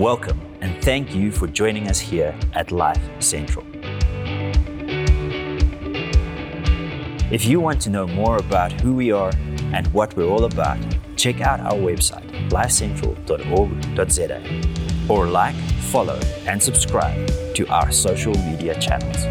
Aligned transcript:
Welcome 0.00 0.40
and 0.62 0.82
thank 0.82 1.14
you 1.14 1.30
for 1.30 1.46
joining 1.46 1.88
us 1.88 2.00
here 2.00 2.34
at 2.54 2.72
Life 2.72 3.02
Central. 3.18 3.66
If 7.30 7.44
you 7.44 7.60
want 7.60 7.82
to 7.82 7.90
know 7.90 8.06
more 8.06 8.38
about 8.38 8.72
who 8.80 8.94
we 8.94 9.12
are 9.12 9.30
and 9.74 9.86
what 9.88 10.16
we're 10.16 10.26
all 10.26 10.46
about, 10.46 10.78
check 11.16 11.42
out 11.42 11.60
our 11.60 11.74
website, 11.74 12.26
lifecentral.org.za, 12.48 15.12
or 15.12 15.26
like, 15.26 15.54
follow, 15.92 16.18
and 16.46 16.62
subscribe 16.62 17.26
to 17.54 17.68
our 17.68 17.92
social 17.92 18.32
media 18.48 18.80
channels. 18.80 19.26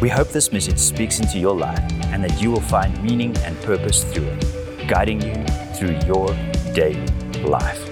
We 0.00 0.08
hope 0.08 0.30
this 0.30 0.54
message 0.54 0.78
speaks 0.78 1.20
into 1.20 1.38
your 1.38 1.54
life 1.54 1.84
and 2.04 2.24
that 2.24 2.40
you 2.40 2.50
will 2.50 2.62
find 2.62 2.98
meaning 3.02 3.36
and 3.44 3.60
purpose 3.60 4.04
through 4.04 4.24
it, 4.24 4.88
guiding 4.88 5.20
you 5.20 5.34
through 5.74 5.98
your 6.06 6.34
daily 6.72 7.04
life. 7.42 7.83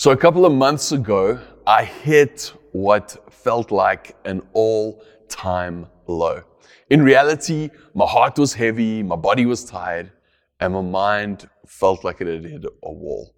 So, 0.00 0.12
a 0.12 0.16
couple 0.16 0.46
of 0.46 0.54
months 0.54 0.92
ago, 0.92 1.38
I 1.66 1.84
hit 1.84 2.54
what 2.72 3.30
felt 3.30 3.70
like 3.70 4.16
an 4.24 4.40
all 4.54 5.04
time 5.28 5.88
low. 6.06 6.42
In 6.88 7.02
reality, 7.02 7.68
my 7.92 8.06
heart 8.06 8.38
was 8.38 8.54
heavy, 8.54 9.02
my 9.02 9.16
body 9.16 9.44
was 9.44 9.62
tired, 9.62 10.10
and 10.58 10.72
my 10.72 10.80
mind 10.80 11.50
felt 11.66 12.02
like 12.02 12.22
it 12.22 12.28
had 12.28 12.50
hit 12.50 12.64
a 12.64 12.90
wall. 12.90 13.34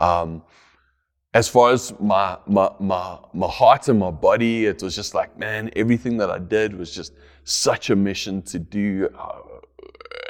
Um, 0.00 0.42
as 1.32 1.46
far 1.46 1.70
as 1.70 1.94
my, 2.00 2.38
my, 2.44 2.70
my, 2.80 3.18
my 3.32 3.46
heart 3.46 3.86
and 3.86 4.00
my 4.00 4.10
body, 4.10 4.66
it 4.66 4.82
was 4.82 4.96
just 4.96 5.14
like, 5.14 5.38
man, 5.38 5.70
everything 5.76 6.16
that 6.16 6.28
I 6.28 6.40
did 6.40 6.76
was 6.76 6.92
just 6.92 7.12
such 7.44 7.88
a 7.88 7.94
mission 7.94 8.42
to 8.50 8.58
do. 8.58 9.08
Uh, 9.16 9.42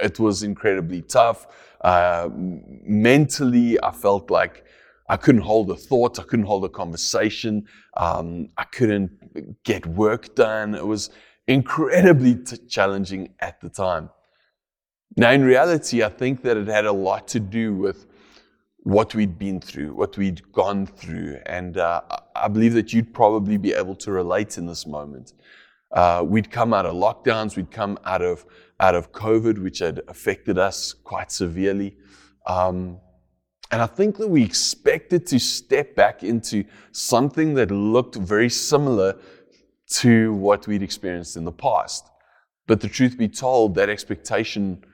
it 0.03 0.21
was 0.21 0.43
incredibly 0.43 1.01
tough. 1.01 1.47
Uh, 1.81 2.29
mentally, 2.35 3.83
I 3.83 3.93
felt 3.93 4.31
like 4.31 4.67
I 5.11 5.17
couldn't 5.17 5.41
hold 5.41 5.69
a 5.73 5.75
thought, 5.75 6.21
I 6.21 6.23
couldn't 6.23 6.47
hold 6.47 6.65
a 6.65 6.69
conversation, 6.69 7.67
um, 7.97 8.49
I 8.57 8.63
couldn't 8.63 9.65
get 9.65 9.85
work 9.85 10.37
done. 10.37 10.77
It 10.77 10.87
was 10.87 11.11
incredibly 11.49 12.37
t- 12.37 12.59
challenging 12.69 13.35
at 13.41 13.61
the 13.61 13.71
time. 13.71 14.11
Now, 15.17 15.33
in 15.33 15.43
reality, 15.43 16.05
I 16.05 16.11
think 16.11 16.43
that 16.43 16.57
it 16.57 16.69
had 16.69 16.87
a 16.87 16.93
lot 16.93 17.27
to 17.29 17.41
do 17.41 17.75
with 17.75 18.07
what 18.85 19.13
we'd 19.17 19.37
been 19.37 19.61
through, 19.61 19.95
what 19.95 20.17
we'd 20.17 20.53
gone 20.53 20.87
through. 20.87 21.39
And 21.45 21.77
uh, 21.77 22.03
I 22.37 22.47
believe 22.47 22.75
that 22.75 22.93
you'd 22.93 23.13
probably 23.13 23.57
be 23.57 23.73
able 23.73 23.97
to 23.97 24.13
relate 24.13 24.59
in 24.59 24.67
this 24.67 24.87
moment. 24.87 25.33
Uh, 25.91 26.25
we'd 26.25 26.53
come 26.53 26.73
out 26.73 26.87
of 26.87 26.95
lockdowns, 26.95 27.57
we'd 27.57 27.73
come 27.73 27.99
out 28.05 28.23
of, 28.23 28.47
out 28.79 28.95
of 28.95 29.11
COVID, 29.11 29.59
which 29.59 29.81
had 29.81 30.03
affected 30.07 30.57
us 30.57 30.93
quite 30.93 31.33
severely. 31.33 31.97
Um, 32.47 33.01
and 33.71 33.81
I 33.81 33.87
think 33.87 34.17
that 34.17 34.29
we 34.29 34.43
expected 34.43 35.27
to 35.29 35.39
step 35.39 35.95
back 35.95 36.23
into 36.25 36.65
something 36.93 37.55
that 37.55 37.71
looked 37.71 38.17
very 38.17 38.51
similar 38.51 39.17
to 39.91 40.33
what 40.35 40.67
we'd 40.67 40.83
experienced 40.83 41.37
in 41.37 41.45
the 41.45 41.53
past. 41.53 42.09
But 42.67 42.81
the 42.81 42.89
truth 42.89 43.17
be 43.17 43.29
told, 43.29 43.75
that 43.77 43.89
expectation 43.89 44.85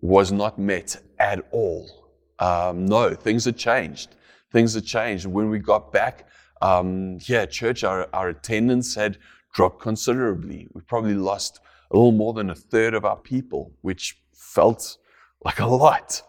was 0.00 0.32
not 0.32 0.58
met 0.58 0.96
at 1.18 1.46
all. 1.52 2.08
Um, 2.38 2.86
no, 2.86 3.14
things 3.14 3.44
had 3.44 3.56
changed. 3.56 4.16
Things 4.52 4.74
had 4.74 4.84
changed. 4.84 5.26
When 5.26 5.48
we 5.48 5.60
got 5.60 5.92
back, 5.92 6.28
um, 6.60 7.18
yeah, 7.22 7.46
church, 7.46 7.84
our, 7.84 8.08
our 8.12 8.30
attendance 8.30 8.94
had 8.96 9.18
dropped 9.54 9.80
considerably. 9.80 10.68
We 10.72 10.80
probably 10.82 11.14
lost 11.14 11.60
a 11.90 11.96
little 11.96 12.12
more 12.12 12.32
than 12.32 12.50
a 12.50 12.54
third 12.54 12.94
of 12.94 13.04
our 13.04 13.16
people, 13.16 13.72
which 13.82 14.18
felt 14.32 14.96
like 15.44 15.60
a 15.60 15.66
lot 15.66 16.22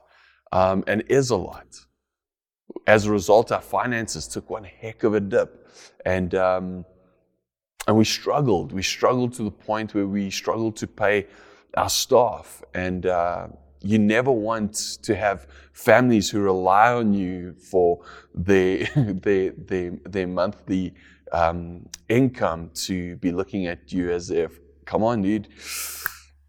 um, 0.54 0.84
and 0.88 1.04
is 1.10 1.32
a 1.32 1.36
lot. 1.36 1.66
As 2.86 3.06
a 3.06 3.12
result, 3.12 3.52
our 3.52 3.62
finances 3.62 4.28
took 4.28 4.50
one 4.50 4.64
heck 4.64 5.04
of 5.04 5.16
a 5.16 5.20
dip. 5.20 5.68
And, 6.06 6.36
um, 6.36 6.86
and 7.88 7.98
we 7.98 8.06
struggled. 8.06 8.72
We 8.72 8.84
struggled 8.84 9.34
to 9.34 9.44
the 9.44 9.52
point 9.52 9.94
where 9.96 10.08
we 10.08 10.30
struggled 10.30 10.78
to 10.78 10.88
pay 10.88 11.28
our 11.76 11.90
staff. 11.90 12.64
And, 12.74 13.06
uh, 13.08 13.48
you 13.82 14.00
never 14.00 14.32
want 14.32 15.00
to 15.02 15.16
have 15.16 15.48
families 15.74 16.30
who 16.30 16.40
rely 16.40 16.94
on 16.94 17.14
you 17.14 17.54
for 17.54 18.06
their, 18.34 18.86
their, 18.96 19.52
their, 19.58 19.92
their 20.06 20.28
monthly 20.28 20.94
um, 21.32 21.86
income 22.08 22.70
to 22.76 23.18
be 23.18 23.32
looking 23.32 23.66
at 23.66 23.92
you 23.92 24.12
as 24.12 24.30
if, 24.30 24.60
come 24.86 25.04
on, 25.04 25.24
dude, 25.24 25.50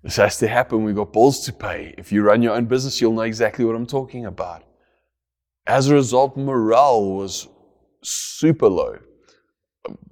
this 0.04 0.16
has 0.16 0.38
to 0.38 0.48
happen. 0.48 0.84
We've 0.84 0.94
got 0.94 1.14
bills 1.14 1.40
to 1.46 1.52
pay. 1.52 1.94
If 1.96 2.12
you 2.12 2.22
run 2.22 2.42
your 2.42 2.54
own 2.54 2.66
business, 2.66 3.00
you'll 3.00 3.14
know 3.14 3.22
exactly 3.22 3.64
what 3.64 3.74
I'm 3.74 3.86
talking 3.86 4.26
about. 4.26 4.62
As 5.66 5.88
a 5.88 5.94
result, 5.94 6.36
morale 6.36 7.10
was 7.10 7.48
super 8.02 8.68
low. 8.68 8.98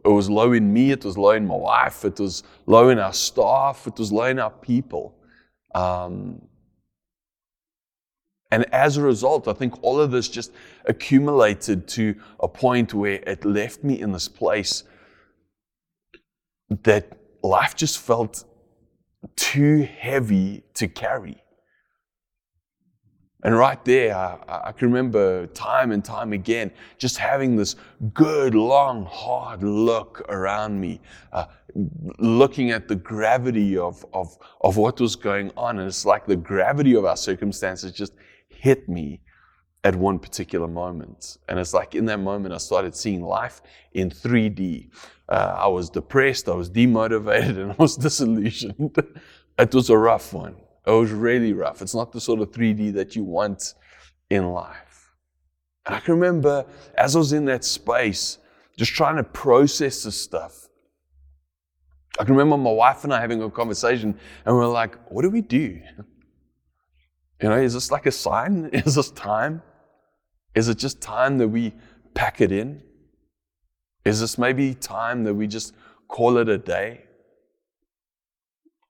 It 0.04 0.08
was 0.08 0.30
low 0.30 0.52
in 0.52 0.72
me, 0.72 0.92
it 0.92 1.04
was 1.04 1.18
low 1.18 1.32
in 1.32 1.46
my 1.46 1.56
wife, 1.56 2.06
it 2.06 2.18
was 2.18 2.42
low 2.66 2.88
in 2.88 2.98
our 2.98 3.12
staff, 3.12 3.86
it 3.86 3.98
was 3.98 4.10
low 4.10 4.24
in 4.24 4.38
our 4.38 4.50
people. 4.50 5.14
Um, 5.74 6.40
and 8.50 8.66
as 8.72 8.96
a 8.96 9.02
result, 9.02 9.46
I 9.46 9.52
think 9.52 9.82
all 9.82 10.00
of 10.00 10.10
this 10.10 10.28
just 10.28 10.52
accumulated 10.86 11.86
to 11.88 12.14
a 12.40 12.48
point 12.48 12.94
where 12.94 13.22
it 13.26 13.44
left 13.44 13.84
me 13.84 14.00
in 14.00 14.12
this 14.12 14.28
place 14.28 14.84
that 16.82 17.18
life 17.42 17.76
just 17.76 17.98
felt 17.98 18.44
too 19.36 19.88
heavy 19.98 20.64
to 20.74 20.88
carry. 20.88 21.42
And 23.44 23.56
right 23.56 23.84
there, 23.84 24.14
I, 24.16 24.68
I, 24.68 24.72
can 24.72 24.86
remember 24.88 25.48
time 25.48 25.90
and 25.90 26.04
time 26.04 26.32
again 26.32 26.70
just 26.96 27.18
having 27.18 27.56
this 27.56 27.74
good, 28.14 28.54
long, 28.54 29.04
hard 29.04 29.64
look 29.64 30.20
around 30.28 30.80
me, 30.80 31.00
uh, 31.32 31.46
looking 32.18 32.70
at 32.70 32.86
the 32.86 32.94
gravity 32.94 33.76
of, 33.76 34.06
of, 34.14 34.38
of 34.60 34.76
what 34.76 35.00
was 35.00 35.16
going 35.16 35.50
on. 35.56 35.80
And 35.80 35.88
it's 35.88 36.06
like 36.06 36.24
the 36.24 36.36
gravity 36.36 36.94
of 36.94 37.04
our 37.04 37.16
circumstances 37.16 37.90
just 37.90 38.12
hit 38.48 38.88
me 38.88 39.20
at 39.84 39.96
one 39.96 40.18
particular 40.18 40.68
moment. 40.68 41.38
And 41.48 41.58
it's 41.58 41.74
like 41.74 41.94
in 41.94 42.06
that 42.06 42.20
moment, 42.20 42.54
I 42.54 42.58
started 42.58 42.94
seeing 42.94 43.22
life 43.22 43.62
in 43.92 44.10
3D. 44.10 44.90
Uh, 45.28 45.56
I 45.58 45.66
was 45.66 45.90
depressed, 45.90 46.48
I 46.48 46.54
was 46.54 46.70
demotivated, 46.70 47.58
and 47.62 47.72
I 47.72 47.76
was 47.78 47.96
disillusioned. 47.96 48.96
it 49.58 49.74
was 49.74 49.90
a 49.90 49.98
rough 49.98 50.32
one. 50.32 50.56
It 50.86 50.90
was 50.90 51.10
really 51.10 51.52
rough. 51.52 51.82
It's 51.82 51.94
not 51.94 52.12
the 52.12 52.20
sort 52.20 52.40
of 52.40 52.50
3D 52.50 52.92
that 52.94 53.16
you 53.16 53.24
want 53.24 53.74
in 54.30 54.52
life. 54.52 55.10
And 55.86 55.96
I 55.96 56.00
can 56.00 56.14
remember 56.14 56.64
as 56.96 57.16
I 57.16 57.18
was 57.18 57.32
in 57.32 57.44
that 57.46 57.64
space, 57.64 58.38
just 58.76 58.92
trying 58.92 59.16
to 59.16 59.24
process 59.24 60.04
this 60.04 60.20
stuff. 60.20 60.68
I 62.18 62.24
can 62.24 62.34
remember 62.34 62.56
my 62.56 62.70
wife 62.70 63.04
and 63.04 63.12
I 63.12 63.20
having 63.20 63.42
a 63.42 63.50
conversation, 63.50 64.18
and 64.44 64.56
we 64.56 64.62
are 64.62 64.68
like, 64.68 64.96
what 65.10 65.22
do 65.22 65.30
we 65.30 65.40
do? 65.40 65.80
You 67.40 67.48
know, 67.48 67.56
is 67.56 67.74
this 67.74 67.90
like 67.90 68.06
a 68.06 68.12
sign? 68.12 68.66
Is 68.72 68.94
this 68.94 69.10
time? 69.10 69.62
Is 70.54 70.68
it 70.68 70.78
just 70.78 71.00
time 71.00 71.38
that 71.38 71.48
we 71.48 71.72
pack 72.14 72.40
it 72.40 72.52
in? 72.52 72.82
Is 74.04 74.20
this 74.20 74.36
maybe 74.36 74.74
time 74.74 75.24
that 75.24 75.34
we 75.34 75.46
just 75.46 75.74
call 76.08 76.36
it 76.38 76.48
a 76.48 76.58
day? 76.58 77.04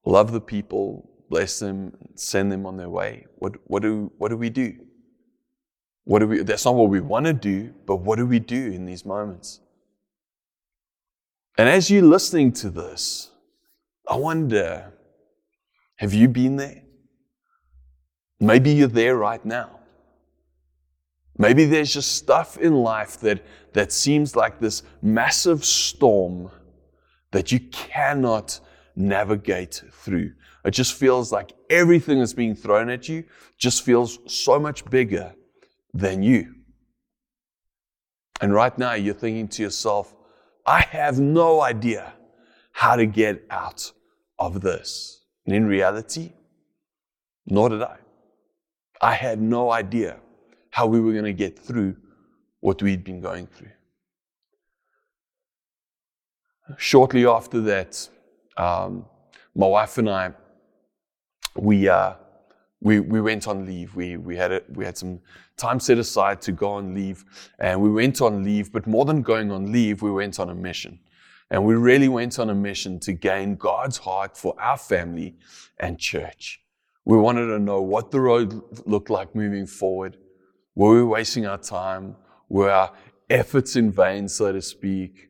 Love 0.04 0.32
the 0.32 0.40
people, 0.40 1.08
bless 1.28 1.58
them, 1.60 1.96
send 2.14 2.50
them 2.50 2.66
on 2.66 2.76
their 2.76 2.88
way. 2.88 3.26
What, 3.36 3.54
what, 3.64 3.82
do, 3.82 4.10
what 4.18 4.30
do 4.30 4.36
we 4.36 4.50
do? 4.50 4.74
What 6.04 6.18
do 6.18 6.26
we, 6.26 6.42
that's 6.42 6.64
not 6.64 6.74
what 6.74 6.88
we 6.88 7.00
want 7.00 7.26
to 7.26 7.32
do, 7.32 7.72
but 7.86 7.96
what 7.96 8.16
do 8.16 8.26
we 8.26 8.40
do 8.40 8.72
in 8.72 8.84
these 8.84 9.04
moments? 9.04 9.60
And 11.56 11.68
as 11.68 11.90
you're 11.90 12.02
listening 12.02 12.52
to 12.54 12.70
this, 12.70 13.30
I 14.08 14.16
wonder 14.16 14.92
have 15.96 16.12
you 16.12 16.26
been 16.26 16.56
there? 16.56 16.82
Maybe 18.40 18.72
you're 18.72 18.88
there 18.88 19.16
right 19.16 19.44
now. 19.44 19.78
Maybe 21.42 21.64
there's 21.64 21.92
just 21.92 22.12
stuff 22.12 22.56
in 22.56 22.72
life 22.84 23.18
that, 23.18 23.44
that 23.72 23.90
seems 23.90 24.36
like 24.36 24.60
this 24.60 24.84
massive 25.02 25.64
storm 25.64 26.52
that 27.32 27.50
you 27.50 27.58
cannot 27.58 28.60
navigate 28.94 29.82
through. 29.90 30.34
It 30.64 30.70
just 30.70 30.94
feels 30.94 31.32
like 31.32 31.50
everything 31.68 32.20
that's 32.20 32.32
being 32.32 32.54
thrown 32.54 32.88
at 32.90 33.08
you 33.08 33.24
just 33.58 33.82
feels 33.82 34.20
so 34.32 34.60
much 34.60 34.84
bigger 34.84 35.34
than 35.92 36.22
you. 36.22 36.54
And 38.40 38.54
right 38.54 38.78
now 38.78 38.94
you're 38.94 39.12
thinking 39.12 39.48
to 39.48 39.62
yourself, 39.64 40.14
I 40.64 40.82
have 40.82 41.18
no 41.18 41.60
idea 41.60 42.12
how 42.70 42.94
to 42.94 43.04
get 43.04 43.44
out 43.50 43.90
of 44.38 44.60
this. 44.60 45.24
And 45.44 45.56
in 45.56 45.66
reality, 45.66 46.34
nor 47.46 47.68
did 47.68 47.82
I. 47.82 47.96
I 49.00 49.14
had 49.14 49.42
no 49.42 49.72
idea 49.72 50.20
how 50.72 50.86
we 50.86 51.00
were 51.00 51.12
going 51.12 51.24
to 51.24 51.34
get 51.34 51.58
through 51.58 51.94
what 52.60 52.82
we'd 52.82 53.04
been 53.04 53.20
going 53.20 53.46
through. 53.46 53.70
Shortly 56.78 57.26
after 57.26 57.60
that, 57.60 58.08
um, 58.56 59.04
my 59.54 59.66
wife 59.66 59.98
and 59.98 60.08
I, 60.08 60.32
we, 61.54 61.90
uh, 61.90 62.14
we, 62.80 63.00
we 63.00 63.20
went 63.20 63.46
on 63.46 63.66
leave. 63.66 63.94
We, 63.94 64.16
we, 64.16 64.34
had 64.34 64.50
a, 64.50 64.62
we 64.70 64.86
had 64.86 64.96
some 64.96 65.20
time 65.58 65.78
set 65.78 65.98
aside 65.98 66.40
to 66.42 66.52
go 66.52 66.70
on 66.70 66.94
leave, 66.94 67.22
and 67.58 67.82
we 67.82 67.90
went 67.90 68.22
on 68.22 68.42
leave. 68.42 68.72
But 68.72 68.86
more 68.86 69.04
than 69.04 69.20
going 69.20 69.52
on 69.52 69.70
leave, 69.70 70.00
we 70.00 70.10
went 70.10 70.40
on 70.40 70.48
a 70.48 70.54
mission. 70.54 70.98
And 71.50 71.66
we 71.66 71.75
really 71.75 72.08
went 72.08 72.38
on 72.38 72.48
a 72.48 72.54
mission 72.54 72.98
to 73.00 73.12
gain 73.12 73.56
God's 73.56 73.98
heart 73.98 74.38
for 74.38 74.58
our 74.58 74.78
family 74.78 75.36
and 75.78 75.98
church. 75.98 76.62
We 77.04 77.18
wanted 77.18 77.48
to 77.48 77.58
know 77.58 77.82
what 77.82 78.10
the 78.10 78.20
road 78.20 78.62
looked 78.86 79.10
like 79.10 79.34
moving 79.34 79.66
forward. 79.66 80.16
Were 80.74 80.94
we 80.94 81.04
wasting 81.04 81.46
our 81.46 81.58
time? 81.58 82.16
Were 82.48 82.70
our 82.70 82.92
efforts 83.28 83.76
in 83.76 83.90
vain, 83.90 84.28
so 84.28 84.52
to 84.52 84.62
speak? 84.62 85.28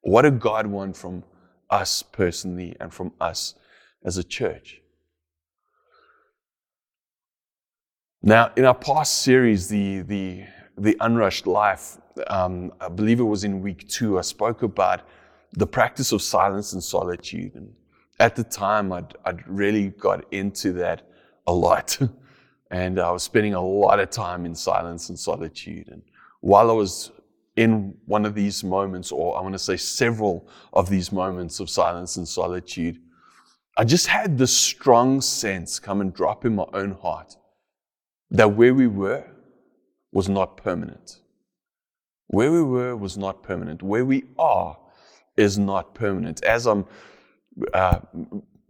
What 0.00 0.22
did 0.22 0.40
God 0.40 0.66
want 0.66 0.96
from 0.96 1.22
us 1.70 2.02
personally 2.02 2.76
and 2.80 2.92
from 2.92 3.12
us 3.20 3.54
as 4.04 4.18
a 4.18 4.24
church? 4.24 4.80
Now, 8.22 8.52
in 8.56 8.64
our 8.64 8.74
past 8.74 9.22
series, 9.22 9.68
the, 9.68 10.02
the, 10.02 10.44
the 10.76 10.96
Unrushed 11.00 11.46
Life, 11.46 11.98
um, 12.28 12.72
I 12.80 12.88
believe 12.88 13.20
it 13.20 13.24
was 13.24 13.44
in 13.44 13.62
week 13.62 13.88
two, 13.88 14.18
I 14.18 14.22
spoke 14.22 14.62
about 14.62 15.02
the 15.52 15.66
practice 15.66 16.12
of 16.12 16.22
silence 16.22 16.72
and 16.72 16.82
solitude. 16.82 17.54
And 17.54 17.72
at 18.20 18.36
the 18.36 18.44
time, 18.44 18.92
I'd, 18.92 19.14
I'd 19.24 19.46
really 19.48 19.88
got 19.88 20.24
into 20.32 20.72
that 20.74 21.02
a 21.46 21.52
lot. 21.52 21.98
and 22.72 22.98
I 22.98 23.10
was 23.10 23.22
spending 23.22 23.52
a 23.52 23.62
lot 23.62 24.00
of 24.00 24.08
time 24.08 24.46
in 24.46 24.54
silence 24.54 25.10
and 25.10 25.18
solitude. 25.18 25.88
And 25.88 26.02
while 26.40 26.70
I 26.70 26.72
was 26.72 27.12
in 27.56 27.94
one 28.06 28.24
of 28.24 28.34
these 28.34 28.64
moments, 28.64 29.12
or 29.12 29.36
I 29.36 29.42
want 29.42 29.52
to 29.52 29.58
say 29.58 29.76
several 29.76 30.48
of 30.72 30.88
these 30.88 31.12
moments 31.12 31.60
of 31.60 31.68
silence 31.68 32.16
and 32.16 32.26
solitude, 32.26 32.98
I 33.76 33.84
just 33.84 34.06
had 34.06 34.38
this 34.38 34.56
strong 34.56 35.20
sense 35.20 35.78
come 35.78 36.00
and 36.00 36.14
drop 36.14 36.46
in 36.46 36.56
my 36.56 36.64
own 36.72 36.92
heart 36.92 37.36
that 38.30 38.54
where 38.54 38.74
we 38.74 38.86
were 38.86 39.24
was 40.10 40.30
not 40.30 40.56
permanent. 40.56 41.20
Where 42.28 42.50
we 42.50 42.62
were 42.62 42.96
was 42.96 43.18
not 43.18 43.42
permanent. 43.42 43.82
Where 43.82 44.06
we 44.06 44.24
are 44.38 44.78
is 45.36 45.58
not 45.58 45.94
permanent. 45.94 46.42
As 46.42 46.66
I'm 46.66 46.86
uh, 47.74 48.00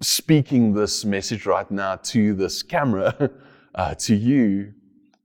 speaking 0.01 0.75
this 0.75 1.05
message 1.05 1.47
right 1.47 1.71
now 1.71 1.97
to 1.97 2.35
this 2.35 2.65
camera, 2.65 3.31
uh, 3.75 3.95
to 3.95 4.15
you, 4.15 4.75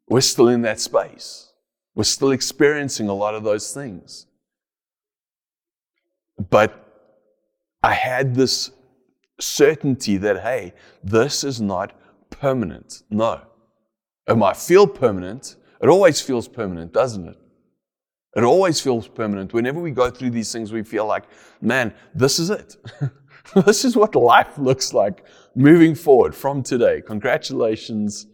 we're 0.10 0.22
still 0.22 0.48
in 0.48 0.62
that 0.62 0.80
space. 0.80 1.52
We're 1.96 2.04
still 2.04 2.32
experiencing 2.32 3.10
a 3.10 3.14
lot 3.14 3.36
of 3.36 3.44
those 3.44 3.74
things. 3.74 4.28
But 6.50 6.84
I 7.84 7.94
had 7.94 8.36
this 8.36 8.72
certainty 9.40 10.18
that, 10.18 10.42
hey, 10.42 10.74
this 11.04 11.44
is 11.44 11.60
not 11.60 12.00
permanent. 12.30 13.04
No. 13.10 13.42
It 14.28 14.36
might 14.36 14.58
feel 14.58 14.88
permanent. 14.88 15.56
It 15.82 15.90
always 15.90 16.22
feels 16.22 16.48
permanent, 16.48 16.94
doesn't 16.94 17.28
it? 17.28 17.38
It 18.36 18.44
always 18.44 18.80
feels 18.80 19.08
permanent. 19.08 19.54
Whenever 19.54 19.80
we 19.80 19.92
go 19.92 20.10
through 20.10 20.32
these 20.32 20.52
things, 20.52 20.72
we 20.72 20.84
feel 20.84 21.06
like, 21.06 21.24
man, 21.62 21.94
this 22.14 22.40
is 22.40 22.50
it. 22.50 22.76
this 23.66 23.84
is 23.84 23.96
what 23.96 24.16
life 24.16 24.58
looks 24.58 24.94
like 24.94 25.26
moving 25.56 25.96
forward 25.96 26.36
from 26.36 26.62
today. 26.62 27.02
Congratulations. 27.02 28.28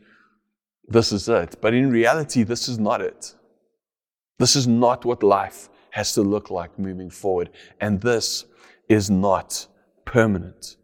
This 0.87 1.11
is 1.11 1.29
it. 1.29 1.57
But 1.61 1.73
in 1.73 1.89
reality, 1.89 2.43
this 2.43 2.67
is 2.67 2.79
not 2.79 3.01
it. 3.01 3.33
This 4.39 4.55
is 4.55 4.67
not 4.67 5.05
what 5.05 5.23
life 5.23 5.69
has 5.91 6.13
to 6.13 6.21
look 6.21 6.49
like 6.49 6.77
moving 6.77 7.09
forward. 7.09 7.49
And 7.79 8.01
this 8.01 8.45
is 8.89 9.09
not 9.09 9.67
permanent. 10.05 10.75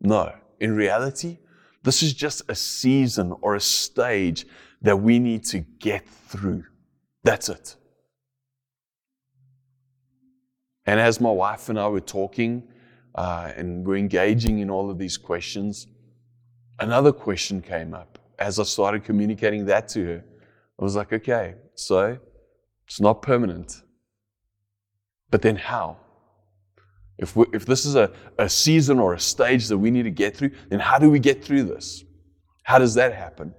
No. 0.00 0.34
In 0.60 0.74
reality, 0.74 1.38
this 1.82 2.02
is 2.02 2.12
just 2.14 2.42
a 2.48 2.54
season 2.54 3.34
or 3.40 3.54
a 3.54 3.60
stage 3.60 4.46
that 4.82 4.96
we 4.96 5.18
need 5.18 5.44
to 5.44 5.60
get 5.60 6.06
through. 6.08 6.64
That's 7.24 7.48
it. 7.48 7.76
And 10.86 10.98
as 11.00 11.20
my 11.20 11.30
wife 11.30 11.68
and 11.68 11.78
I 11.78 11.88
were 11.88 12.00
talking 12.00 12.66
uh, 13.14 13.52
and 13.56 13.86
we're 13.86 13.96
engaging 13.96 14.60
in 14.60 14.70
all 14.70 14.90
of 14.90 14.98
these 14.98 15.18
questions, 15.18 15.86
another 16.78 17.12
question 17.12 17.60
came 17.60 17.92
up. 17.92 18.17
As 18.38 18.58
I 18.58 18.62
started 18.62 19.04
communicating 19.04 19.66
that 19.66 19.88
to 19.88 20.04
her, 20.04 20.24
I 20.78 20.84
was 20.84 20.94
like, 20.94 21.12
okay, 21.12 21.54
so 21.74 22.18
it's 22.86 23.00
not 23.00 23.22
permanent. 23.22 23.82
But 25.30 25.42
then 25.42 25.56
how? 25.56 25.98
If, 27.18 27.34
we, 27.34 27.46
if 27.52 27.66
this 27.66 27.84
is 27.84 27.96
a, 27.96 28.12
a 28.38 28.48
season 28.48 29.00
or 29.00 29.14
a 29.14 29.20
stage 29.20 29.66
that 29.68 29.78
we 29.78 29.90
need 29.90 30.04
to 30.04 30.10
get 30.10 30.36
through, 30.36 30.52
then 30.68 30.78
how 30.78 30.98
do 30.98 31.10
we 31.10 31.18
get 31.18 31.44
through 31.44 31.64
this? 31.64 32.04
How 32.62 32.78
does 32.78 32.94
that 32.94 33.12
happen? 33.12 33.54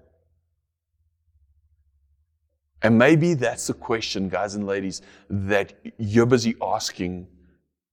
And 2.81 2.97
maybe 2.97 3.33
that's 3.33 3.67
the 3.67 3.73
question, 3.73 4.29
guys 4.29 4.55
and 4.55 4.65
ladies, 4.65 5.01
that 5.29 5.73
you're 5.97 6.25
busy 6.25 6.55
asking 6.61 7.27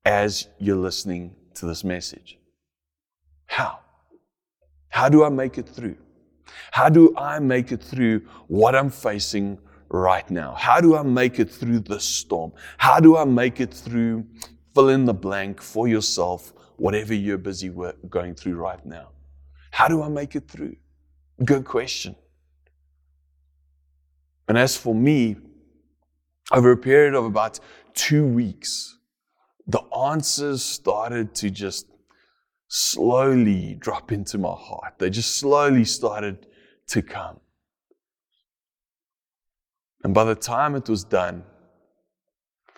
as 0.05 0.47
you're 0.61 0.77
listening 0.77 1.35
to 1.55 1.67
this 1.67 1.83
message. 1.83 2.39
How? 3.47 3.81
How 4.89 5.09
do 5.09 5.25
I 5.25 5.29
make 5.29 5.59
it 5.59 5.69
through? 5.69 5.97
How 6.73 6.89
do 6.89 7.15
I 7.17 7.39
make 7.39 7.73
it 7.73 7.83
through 7.83 8.21
what 8.49 8.75
I'm 8.75 8.91
facing 8.91 9.59
right 9.89 10.29
now? 10.31 10.55
How 10.55 10.81
do 10.81 10.97
I 10.97 11.03
make 11.03 11.39
it 11.39 11.51
through 11.51 11.81
this 11.81 12.05
storm? 12.05 12.53
How 12.79 13.01
do 13.01 13.17
I 13.17 13.25
make 13.25 13.61
it 13.61 13.73
through 13.73 14.27
fill 14.77 14.91
in 14.91 15.07
the 15.07 15.15
blank 15.15 15.63
for 15.63 15.89
yourself, 15.89 16.53
whatever 16.77 17.15
you're 17.15 17.39
busy 17.39 17.71
going 18.11 18.35
through 18.35 18.57
right 18.57 18.85
now. 18.85 19.09
How 19.71 19.89
do 19.89 20.03
I 20.03 20.11
make 20.11 20.37
it 20.37 20.49
through? 20.49 20.77
Good 21.43 21.65
question. 21.65 22.15
And 24.47 24.59
as 24.59 24.77
for 24.77 24.95
me, 24.95 25.37
over 26.53 26.73
a 26.73 26.77
period 26.77 27.15
of 27.15 27.25
about 27.25 27.59
two 27.95 28.27
weeks, 28.27 28.99
the 29.67 29.81
answers 29.97 30.63
started 30.63 31.35
to 31.37 31.49
just 31.49 31.87
slowly 32.69 33.75
drop 33.75 34.13
into 34.13 34.39
my 34.39 34.55
heart. 34.55 34.95
They 34.99 35.11
just 35.11 35.37
slowly 35.37 35.85
started 35.85 36.47
to 36.89 37.03
come. 37.03 37.41
And 40.03 40.15
by 40.15 40.25
the 40.25 40.35
time 40.35 40.75
it 40.75 40.89
was 40.89 41.05
done, 41.05 41.45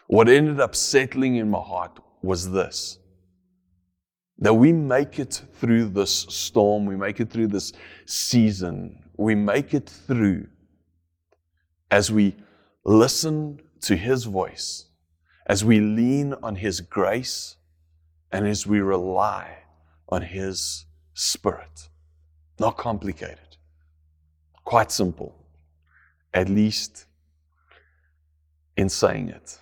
what 0.07 0.29
ended 0.29 0.61
up 0.61 0.75
settling 0.75 1.37
in 1.37 1.51
my 1.51 1.61
heart 1.61 1.99
was 2.23 2.51
this 2.51 2.99
that 4.41 4.55
we 4.55 4.73
make 4.73 5.19
it 5.19 5.43
through 5.55 5.89
this 5.89 6.13
storm, 6.29 6.87
we 6.87 6.95
make 6.95 7.19
it 7.19 7.29
through 7.29 7.49
this 7.49 7.73
season, 8.07 9.03
we 9.17 9.35
make 9.35 9.75
it 9.75 9.89
through 9.89 10.47
as 11.91 12.13
we 12.13 12.37
listen 12.85 13.61
to 13.81 13.97
His 13.97 14.25
voice, 14.25 14.87
as 15.47 15.65
we 15.65 15.81
lean 15.81 16.35
on 16.41 16.55
His 16.55 16.81
grace, 16.81 17.57
and 18.31 18.47
as 18.47 18.65
we 18.65 18.79
rely 18.79 19.58
on 20.09 20.23
His 20.23 20.87
Spirit. 21.15 21.89
Not 22.59 22.77
complicated, 22.77 23.57
quite 24.65 24.91
simple, 24.91 25.35
at 26.35 26.49
least 26.49 27.07
in 28.77 28.89
saying 28.89 29.29
it. 29.29 29.59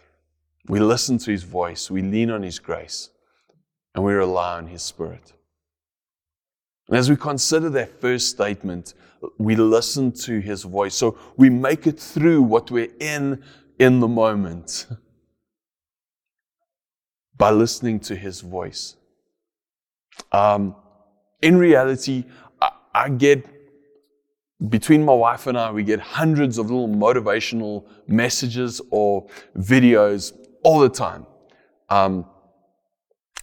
We 0.68 0.80
listen 0.80 1.18
to 1.18 1.30
his 1.30 1.42
voice, 1.42 1.90
we 1.90 2.02
lean 2.02 2.30
on 2.30 2.42
his 2.42 2.58
grace, 2.58 3.10
and 3.94 4.04
we 4.04 4.12
rely 4.12 4.56
on 4.56 4.66
his 4.66 4.82
spirit. 4.82 5.32
And 6.88 6.96
as 6.96 7.08
we 7.08 7.16
consider 7.16 7.70
that 7.70 8.00
first 8.00 8.28
statement, 8.28 8.94
we 9.38 9.56
listen 9.56 10.12
to 10.12 10.40
his 10.40 10.62
voice. 10.62 10.94
So 10.94 11.18
we 11.36 11.50
make 11.50 11.86
it 11.86 11.98
through 11.98 12.42
what 12.42 12.70
we're 12.70 12.92
in 13.00 13.42
in 13.78 14.00
the 14.00 14.08
moment 14.08 14.86
by 17.36 17.50
listening 17.50 18.00
to 18.00 18.16
his 18.16 18.40
voice. 18.40 18.96
Um, 20.32 20.74
in 21.42 21.56
reality, 21.56 22.24
I, 22.60 22.70
I 22.94 23.08
get 23.10 23.46
between 24.68 25.04
my 25.04 25.12
wife 25.12 25.46
and 25.46 25.58
I, 25.58 25.70
we 25.70 25.82
get 25.82 26.00
hundreds 26.00 26.58
of 26.58 26.70
little 26.70 26.88
motivational 26.88 27.84
messages 28.06 28.80
or 28.90 29.28
videos 29.56 30.32
all 30.62 30.80
the 30.80 30.88
time. 30.88 31.26
Um, 31.90 32.26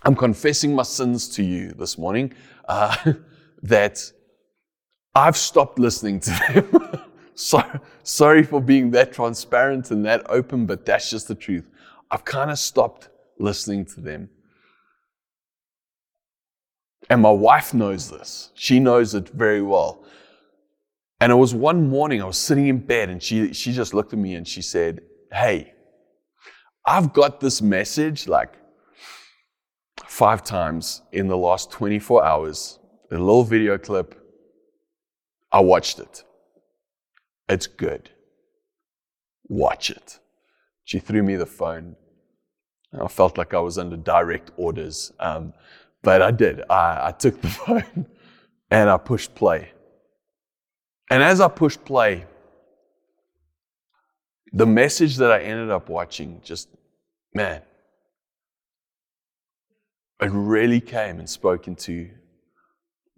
I'm 0.01 0.15
confessing 0.15 0.75
my 0.75 0.83
sins 0.83 1.29
to 1.29 1.43
you 1.43 1.71
this 1.71 1.97
morning 1.97 2.33
uh, 2.67 3.13
that 3.63 4.11
I've 5.15 5.37
stopped 5.37 5.79
listening 5.79 6.19
to 6.21 6.29
them. 6.31 7.01
so, 7.35 7.61
sorry 8.01 8.43
for 8.43 8.59
being 8.59 8.91
that 8.91 9.13
transparent 9.13 9.91
and 9.91 10.03
that 10.05 10.29
open, 10.29 10.65
but 10.65 10.85
that's 10.85 11.09
just 11.09 11.27
the 11.27 11.35
truth. 11.35 11.69
I've 12.09 12.25
kind 12.25 12.51
of 12.51 12.59
stopped 12.59 13.09
listening 13.39 13.85
to 13.85 14.01
them. 14.01 14.29
And 17.13 17.21
my 17.21 17.29
wife 17.29 17.75
knows 17.75 18.09
this. 18.09 18.49
She 18.55 18.79
knows 18.79 19.13
it 19.13 19.29
very 19.29 19.61
well. 19.61 20.03
And 21.19 21.31
it 21.31 21.35
was 21.35 21.53
one 21.53 21.87
morning 21.87 22.23
I 22.23 22.25
was 22.25 22.39
sitting 22.39 22.65
in 22.69 22.79
bed 22.79 23.09
and 23.11 23.21
she, 23.21 23.53
she 23.53 23.71
just 23.71 23.93
looked 23.93 24.13
at 24.13 24.17
me 24.17 24.33
and 24.33 24.47
she 24.47 24.63
said, 24.63 24.99
Hey, 25.31 25.75
I've 26.87 27.13
got 27.13 27.39
this 27.39 27.61
message 27.61 28.27
like 28.27 28.55
five 30.07 30.43
times 30.43 31.03
in 31.11 31.27
the 31.27 31.37
last 31.37 31.69
24 31.69 32.25
hours, 32.25 32.79
a 33.11 33.13
little 33.19 33.43
video 33.43 33.77
clip 33.77 34.19
I 35.51 35.59
watched 35.59 35.99
it. 35.99 36.23
It's 37.47 37.67
good. 37.67 38.09
Watch 39.47 39.91
it. 39.91 40.17
She 40.83 40.97
threw 40.97 41.21
me 41.21 41.35
the 41.35 41.45
phone. 41.45 41.95
I 42.99 43.07
felt 43.07 43.37
like 43.37 43.53
I 43.53 43.59
was 43.59 43.77
under 43.77 43.97
direct 43.97 44.49
orders. 44.57 45.11
Um, 45.19 45.53
but 46.03 46.21
I 46.21 46.31
did. 46.31 46.61
I, 46.69 47.07
I 47.07 47.11
took 47.11 47.41
the 47.41 47.47
phone 47.61 48.05
and 48.69 48.89
I 48.89 48.97
pushed 48.97 49.33
play. 49.33 49.71
And 51.09 51.23
as 51.23 51.41
I 51.41 51.47
pushed 51.47 51.83
play, 51.85 52.25
the 54.51 54.65
message 54.65 55.17
that 55.17 55.31
I 55.31 55.41
ended 55.41 55.71
up 55.71 55.89
watching 55.89 56.41
just, 56.43 56.69
man, 57.33 57.61
it 60.21 60.31
really 60.31 60.79
came 60.79 61.19
and 61.19 61.29
spoke 61.29 61.67
into 61.67 62.09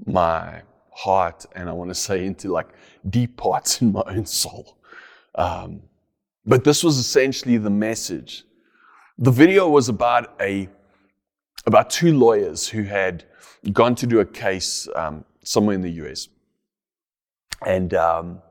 my 0.05 0.61
heart 0.91 1.45
and 1.55 1.69
I 1.69 1.73
want 1.73 1.89
to 1.89 1.95
say 1.95 2.25
into 2.25 2.51
like 2.51 2.69
deep 3.09 3.35
parts 3.35 3.81
in 3.81 3.91
my 3.91 4.03
own 4.07 4.25
soul. 4.25 4.77
Um, 5.35 5.81
but 6.45 6.63
this 6.63 6.83
was 6.83 6.97
essentially 6.97 7.57
the 7.57 7.69
message. 7.69 8.45
The 9.17 9.31
video 9.31 9.69
was 9.69 9.89
about 9.89 10.35
a 10.39 10.69
about 11.65 11.89
two 11.89 12.17
lawyers 12.17 12.67
who 12.67 12.83
had 12.83 13.25
gone 13.71 13.95
to 13.95 14.07
do 14.07 14.19
a 14.19 14.25
case 14.25 14.87
um, 14.95 15.25
somewhere 15.43 15.75
in 15.75 15.81
the 15.81 15.91
US, 16.03 16.27
and 17.65 17.93
um, 17.93 18.41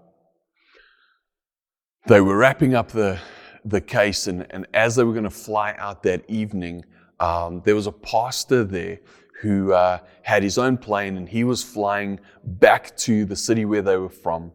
they 2.07 2.21
were 2.21 2.37
wrapping 2.37 2.75
up 2.75 2.89
the 2.89 3.19
the 3.65 3.81
case. 3.81 4.27
And, 4.27 4.47
and 4.51 4.67
as 4.75 4.97
they 4.97 5.05
were 5.05 5.13
going 5.13 5.25
to 5.25 5.31
fly 5.31 5.75
out 5.79 6.03
that 6.03 6.29
evening, 6.29 6.85
um, 7.21 7.63
there 7.65 7.75
was 7.75 7.87
a 7.87 7.93
pastor 7.93 8.65
there 8.65 8.99
who 9.41 9.73
uh, 9.73 9.99
had 10.23 10.43
his 10.43 10.59
own 10.59 10.77
plane, 10.77 11.17
and 11.17 11.29
he 11.29 11.45
was 11.45 11.63
flying 11.63 12.21
back 12.45 12.97
to 12.99 13.25
the 13.25 13.37
city 13.37 13.65
where 13.65 13.83
they 13.83 13.97
were 13.97 14.09
from. 14.09 14.53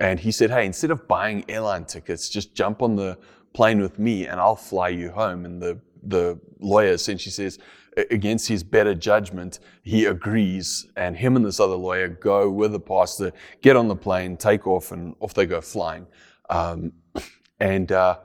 And 0.00 0.18
he 0.18 0.32
said, 0.32 0.50
Hey, 0.50 0.66
instead 0.66 0.90
of 0.90 1.06
buying 1.08 1.44
airline 1.48 1.84
tickets, 1.84 2.28
just 2.28 2.54
jump 2.54 2.82
on 2.82 2.96
the 2.96 3.18
plane 3.52 3.80
with 3.80 3.98
me 3.98 4.26
and 4.26 4.40
I'll 4.40 4.56
fly 4.56 4.88
you 4.88 5.10
home. 5.10 5.44
And 5.44 5.60
the, 5.60 5.80
the 6.02 6.38
lawyer 6.60 6.92
essentially 6.92 7.32
says, 7.32 7.58
against 7.96 8.48
his 8.48 8.62
better 8.62 8.94
judgment, 8.94 9.60
he 9.82 10.06
agrees. 10.06 10.86
And 10.96 11.16
him 11.16 11.36
and 11.36 11.44
this 11.44 11.60
other 11.60 11.74
lawyer 11.74 12.08
go 12.08 12.50
with 12.50 12.72
the 12.72 12.80
pastor, 12.80 13.32
get 13.62 13.76
on 13.76 13.88
the 13.88 13.96
plane, 13.96 14.36
take 14.36 14.66
off, 14.66 14.92
and 14.92 15.14
off 15.20 15.34
they 15.34 15.46
go 15.46 15.60
flying. 15.60 16.06
Um, 16.48 16.92
and 17.58 17.92
uh, 17.92 18.18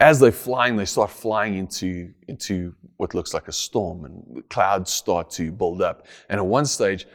as 0.00 0.20
they're 0.20 0.32
flying, 0.32 0.76
they 0.76 0.84
start 0.84 1.10
flying 1.10 1.56
into, 1.56 2.12
into 2.28 2.74
what 2.96 3.14
looks 3.14 3.32
like 3.32 3.48
a 3.48 3.52
storm, 3.52 4.04
and 4.04 4.42
clouds 4.48 4.90
start 4.90 5.30
to 5.30 5.50
build 5.50 5.82
up. 5.82 6.06
And 6.28 6.38
at 6.38 6.46
one 6.46 6.66
stage, 6.66 7.06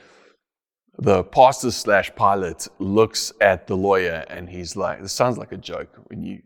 the 0.97 1.23
pastor 1.23 1.71
slash 1.71 2.13
pilot 2.15 2.67
looks 2.79 3.33
at 3.41 3.65
the 3.65 3.75
lawyer 3.75 4.25
and 4.29 4.49
he's 4.49 4.75
like, 4.75 5.01
this 5.01 5.13
sounds 5.13 5.37
like 5.37 5.51
a 5.51 5.57
joke 5.57 5.89
when 6.07 6.21
you, 6.21 6.41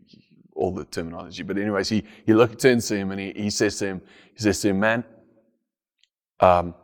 all 0.54 0.72
the 0.72 0.84
terminology, 0.84 1.42
but 1.42 1.58
anyways, 1.58 1.88
he, 1.88 2.04
he 2.24 2.32
look, 2.32 2.58
turns 2.58 2.88
to 2.88 2.96
him 2.96 3.10
and 3.10 3.20
he, 3.20 3.32
he 3.36 3.50
says 3.50 3.78
to 3.78 3.86
him, 3.86 4.02
he 4.34 4.42
says 4.42 4.60
to 4.60 4.68
him, 4.68 4.80
man, 4.80 5.04
um, 6.40 6.74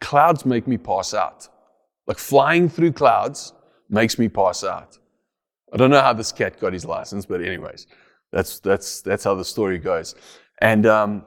clouds 0.00 0.44
make 0.44 0.66
me 0.66 0.78
pass 0.78 1.14
out. 1.14 1.48
Like 2.06 2.18
flying 2.18 2.68
through 2.68 2.92
clouds 2.92 3.52
makes 3.88 4.18
me 4.18 4.28
pass 4.28 4.64
out. 4.64 4.98
I 5.72 5.76
don't 5.76 5.90
know 5.90 6.00
how 6.00 6.14
this 6.14 6.32
cat 6.32 6.58
got 6.58 6.72
his 6.72 6.84
license, 6.84 7.26
but 7.26 7.42
anyways, 7.42 7.86
that's, 8.32 8.60
that's, 8.60 9.02
that's 9.02 9.24
how 9.24 9.34
the 9.34 9.44
story 9.44 9.78
goes. 9.78 10.14
And 10.60 10.86
um, 10.86 11.26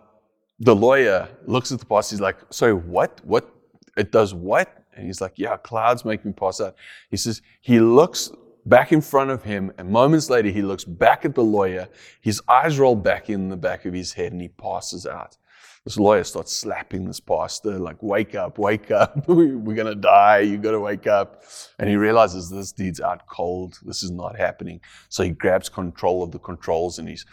the 0.60 0.76
lawyer 0.76 1.28
looks 1.46 1.72
at 1.72 1.80
the 1.80 1.86
pastor, 1.86 2.16
he's 2.16 2.22
like, 2.22 2.38
sorry, 2.50 2.74
what? 2.74 3.22
What? 3.24 3.54
It 3.98 4.12
does 4.12 4.34
what? 4.34 4.82
And 4.96 5.06
he's 5.06 5.22
like, 5.22 5.34
Yeah, 5.38 5.58
clouds 5.58 6.06
make 6.06 6.26
me 6.26 6.32
pass 6.32 6.62
out. 6.62 6.76
He 7.10 7.18
says, 7.18 7.42
He 7.62 7.80
looks 7.80 8.32
back 8.66 8.92
in 8.92 9.02
front 9.02 9.32
of 9.32 9.44
him, 9.44 9.72
and 9.78 9.90
moments 9.90 10.30
later, 10.30 10.50
he 10.50 10.62
looks 10.62 10.84
back 10.84 11.26
at 11.26 11.36
the 11.36 11.44
lawyer. 11.44 11.88
His 12.22 12.42
eyes 12.48 12.78
roll 12.78 12.96
back 12.96 13.30
in 13.30 13.50
the 13.50 13.58
back 13.58 13.86
of 13.86 13.94
his 13.94 14.14
head, 14.14 14.32
and 14.32 14.42
he 14.42 14.50
passes 14.50 15.06
out. 15.06 15.38
This 15.84 15.98
lawyer 15.98 16.24
starts 16.24 16.56
slapping 16.56 17.06
this 17.06 17.20
pastor, 17.20 17.80
like, 17.80 18.02
Wake 18.04 18.36
up, 18.36 18.60
wake 18.60 18.92
up. 18.92 19.28
We're 19.28 19.76
going 19.76 19.88
to 19.88 19.96
die. 19.96 20.40
You 20.40 20.58
got 20.58 20.72
to 20.72 20.80
wake 20.80 21.08
up. 21.08 21.44
And 21.80 21.90
he 21.90 21.96
realizes 21.96 22.50
this 22.50 22.72
dude's 22.72 23.02
out 23.02 23.26
cold. 23.26 23.80
This 23.84 24.04
is 24.04 24.12
not 24.12 24.38
happening. 24.38 24.82
So 25.10 25.24
he 25.24 25.32
grabs 25.32 25.70
control 25.70 26.22
of 26.22 26.32
the 26.32 26.40
controls 26.40 27.00
and 27.00 27.10
he's, 27.10 27.26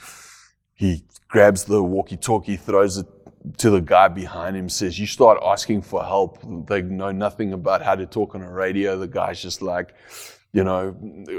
he 0.72 1.04
grabs 1.28 1.64
the 1.64 1.82
walkie 1.82 2.16
talkie, 2.16 2.56
throws 2.56 2.96
it 2.96 3.06
to 3.58 3.70
the 3.70 3.80
guy 3.80 4.08
behind 4.08 4.56
him 4.56 4.68
says, 4.68 4.98
You 4.98 5.06
start 5.06 5.38
asking 5.44 5.82
for 5.82 6.02
help. 6.02 6.38
They 6.66 6.82
know 6.82 7.12
nothing 7.12 7.52
about 7.52 7.82
how 7.82 7.94
to 7.94 8.06
talk 8.06 8.34
on 8.34 8.42
a 8.42 8.50
radio. 8.50 8.98
The 8.98 9.08
guy's 9.08 9.40
just 9.40 9.62
like, 9.62 9.94
you 10.52 10.64
know, 10.64 10.96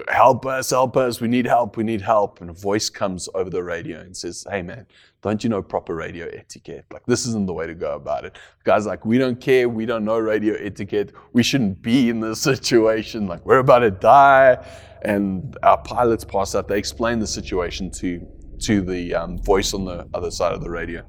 help 0.08 0.46
us, 0.46 0.70
help 0.70 0.96
us. 0.96 1.20
We 1.20 1.28
need 1.28 1.48
help. 1.48 1.78
We 1.78 1.84
need 1.84 2.02
help. 2.02 2.42
And 2.42 2.50
a 2.50 2.54
voice 2.54 2.90
comes 2.90 3.28
over 3.34 3.50
the 3.50 3.64
radio 3.64 4.00
and 4.02 4.16
says, 4.16 4.46
Hey, 4.50 4.62
man, 4.62 4.86
don't 5.24 5.44
you 5.44 5.50
know 5.50 5.64
proper 5.64 5.96
radio 5.96 6.28
etiquette? 6.28 6.86
Like, 6.92 7.06
this 7.08 7.26
isn't 7.26 7.48
the 7.48 7.54
way 7.54 7.66
to 7.66 7.74
go 7.74 7.96
about 7.96 8.24
it. 8.26 8.34
The 8.34 8.72
guy's 8.72 8.86
like, 8.86 9.06
We 9.06 9.18
don't 9.18 9.42
care. 9.42 9.68
We 9.68 9.88
don't 9.88 10.06
know 10.06 10.20
radio 10.20 10.54
etiquette. 10.54 11.14
We 11.34 11.42
shouldn't 11.42 11.82
be 11.82 12.10
in 12.10 12.20
this 12.20 12.40
situation. 12.52 13.26
Like, 13.26 13.44
we're 13.46 13.60
about 13.60 13.80
to 13.80 13.92
die. 13.92 14.64
And 15.02 15.58
our 15.64 15.82
pilots 15.82 16.24
pass 16.24 16.54
out. 16.54 16.68
They 16.68 16.78
explain 16.78 17.20
the 17.20 17.28
situation 17.28 17.90
to, 17.92 18.28
to 18.60 18.82
the 18.82 19.16
um, 19.16 19.40
voice 19.40 19.74
on 19.74 19.86
the 19.86 20.08
other 20.14 20.30
side 20.30 20.54
of 20.54 20.62
the 20.62 20.70
radio 20.70 21.04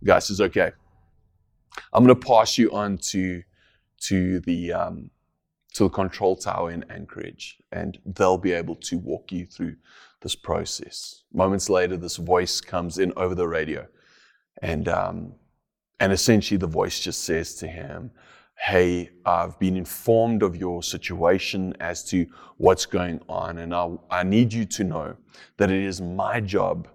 The 0.00 0.06
guy 0.06 0.18
says, 0.18 0.40
okay, 0.40 0.72
I'm 1.92 2.04
going 2.04 2.18
to 2.18 2.26
pass 2.26 2.58
you 2.58 2.72
on 2.72 2.98
to, 3.10 3.42
to, 4.06 4.40
the, 4.40 4.72
um, 4.72 5.10
to 5.74 5.84
the 5.84 5.90
control 5.90 6.36
tower 6.36 6.70
in 6.70 6.84
Anchorage, 6.90 7.58
and 7.72 7.98
they'll 8.06 8.38
be 8.38 8.52
able 8.52 8.76
to 8.76 8.98
walk 8.98 9.32
you 9.32 9.44
through 9.44 9.76
this 10.22 10.34
process. 10.34 11.24
Moments 11.32 11.68
later, 11.68 11.96
this 11.96 12.16
voice 12.16 12.60
comes 12.60 12.98
in 12.98 13.12
over 13.16 13.34
the 13.34 13.46
radio, 13.46 13.86
and, 14.62 14.88
um, 14.88 15.34
and 16.00 16.12
essentially 16.12 16.58
the 16.58 16.66
voice 16.66 17.00
just 17.00 17.24
says 17.24 17.54
to 17.56 17.66
him, 17.66 18.10
Hey, 18.56 19.10
I've 19.26 19.58
been 19.58 19.76
informed 19.76 20.44
of 20.44 20.54
your 20.54 20.80
situation 20.80 21.74
as 21.80 22.04
to 22.10 22.24
what's 22.56 22.86
going 22.86 23.20
on, 23.28 23.58
and 23.58 23.74
I, 23.74 23.90
I 24.10 24.22
need 24.22 24.52
you 24.52 24.64
to 24.64 24.84
know 24.84 25.16
that 25.56 25.72
it 25.72 25.82
is 25.82 26.00
my 26.00 26.38
job 26.40 26.86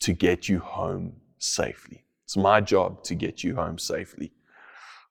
to 0.00 0.12
get 0.12 0.48
you 0.48 0.58
home 0.58 1.14
safely. 1.38 2.04
It's 2.24 2.36
my 2.36 2.60
job 2.60 3.04
to 3.04 3.14
get 3.14 3.44
you 3.44 3.54
home 3.54 3.78
safely. 3.78 4.32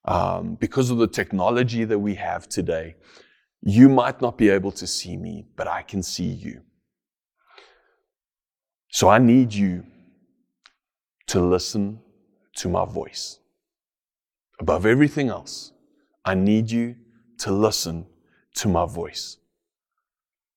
Um, 0.05 0.55
because 0.55 0.89
of 0.89 0.97
the 0.97 1.07
technology 1.07 1.85
that 1.85 1.99
we 1.99 2.15
have 2.15 2.49
today, 2.49 2.95
you 3.61 3.87
might 3.87 4.21
not 4.21 4.37
be 4.37 4.49
able 4.49 4.71
to 4.71 4.85
see 4.85 5.15
me, 5.15 5.45
but 5.55 5.67
I 5.67 5.81
can 5.81 6.03
see 6.03 6.27
you. 6.27 6.61
So 8.91 9.07
I 9.09 9.17
need 9.17 9.53
you 9.53 9.85
to 11.27 11.41
listen 11.41 11.99
to 12.57 12.69
my 12.69 12.85
voice. 12.85 13.39
Above 14.59 14.85
everything 14.85 15.29
else, 15.29 15.71
I 16.25 16.35
need 16.35 16.69
you 16.69 16.95
to 17.39 17.51
listen 17.51 18.05
to 18.55 18.67
my 18.67 18.85
voice. 18.85 19.37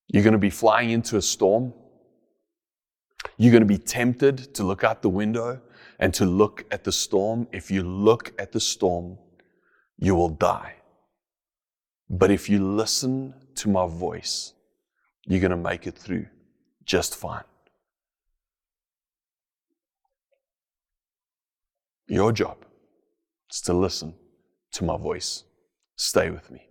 You're 0.07 0.23
going 0.23 0.33
to 0.33 0.37
be 0.37 0.49
flying 0.49 0.91
into 0.91 1.17
a 1.17 1.21
storm. 1.21 1.73
You're 3.37 3.51
going 3.51 3.61
to 3.61 3.67
be 3.67 3.77
tempted 3.77 4.53
to 4.55 4.63
look 4.63 4.83
out 4.83 5.01
the 5.01 5.09
window 5.09 5.61
and 5.99 6.13
to 6.13 6.25
look 6.25 6.65
at 6.71 6.83
the 6.83 6.91
storm. 6.91 7.47
If 7.51 7.71
you 7.71 7.83
look 7.83 8.33
at 8.39 8.51
the 8.51 8.59
storm, 8.59 9.17
you 9.97 10.15
will 10.15 10.29
die. 10.29 10.75
But 12.09 12.31
if 12.31 12.49
you 12.49 12.63
listen 12.63 13.33
to 13.55 13.69
my 13.69 13.87
voice, 13.87 14.53
you're 15.25 15.41
going 15.41 15.51
to 15.51 15.57
make 15.57 15.87
it 15.87 15.97
through 15.97 16.27
just 16.85 17.15
fine. 17.15 17.43
Your 22.07 22.31
job 22.31 22.57
is 23.51 23.61
to 23.61 23.73
listen 23.73 24.13
to 24.71 24.85
my 24.85 24.97
voice. 24.97 25.43
Stay 25.97 26.29
with 26.29 26.49
me. 26.49 26.69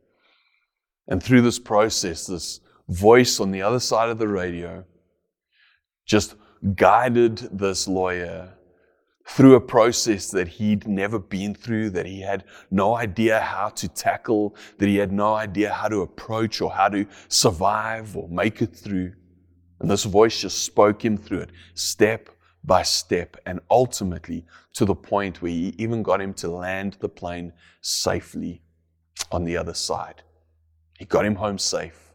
And 1.09 1.23
through 1.23 1.43
this 1.43 1.59
process, 1.59 2.27
this 2.27 2.61
voice 2.89 3.41
on 3.41 3.51
the 3.51 3.63
other 3.63 3.81
side 3.81 4.09
of 4.09 4.19
the 4.19 4.29
radio 4.29 4.85
just 6.07 6.37
guided 6.75 7.37
this 7.53 7.87
lawyer 7.87 8.56
through 9.29 9.57
a 9.57 9.61
process 9.61 10.31
that 10.31 10.47
he'd 10.47 10.87
never 10.87 11.19
been 11.19 11.55
through, 11.55 11.91
that 11.91 12.07
he 12.07 12.21
had 12.21 12.45
no 12.71 12.97
idea 12.97 13.41
how 13.41 13.69
to 13.71 13.89
tackle, 13.89 14.55
that 14.79 14.89
he 14.89 14.97
had 14.97 15.13
no 15.13 15.35
idea 15.35 15.73
how 15.73 15.89
to 15.89 16.03
approach 16.03 16.61
or 16.61 16.71
how 16.71 16.89
to 16.89 17.07
survive 17.29 18.17
or 18.17 18.29
make 18.29 18.63
it 18.63 18.75
through. 18.75 19.13
And 19.81 19.91
this 19.91 20.05
voice 20.05 20.41
just 20.41 20.65
spoke 20.65 21.05
him 21.05 21.17
through 21.17 21.41
it, 21.41 21.51
step 21.75 22.31
by 22.63 22.83
step, 22.83 23.37
and 23.47 23.61
ultimately 23.71 24.47
to 24.75 24.85
the 24.85 24.95
point 24.95 25.43
where 25.43 25.51
he 25.51 25.75
even 25.77 26.03
got 26.03 26.21
him 26.21 26.33
to 26.35 26.49
land 26.49 26.97
the 27.01 27.09
plane 27.09 27.53
safely 27.81 28.63
on 29.33 29.45
the 29.45 29.57
other 29.57 29.75
side. 29.75 30.23
He 30.99 31.05
got 31.05 31.27
him 31.27 31.37
home 31.37 31.59
safe. 31.59 32.13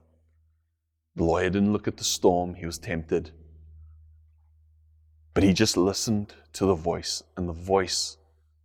The 1.16 1.24
lawyer 1.24 1.50
didn't 1.50 1.74
look 1.74 1.88
at 1.88 1.98
the 1.98 2.04
storm, 2.04 2.56
he 2.56 2.66
was 2.66 2.78
tempted. 2.78 3.32
But 5.34 5.44
he 5.44 5.54
just 5.54 5.78
listened 5.78 6.34
to 6.54 6.66
the 6.66 6.76
voice, 6.76 7.24
and 7.38 7.48
the 7.48 7.54
voice 7.54 8.18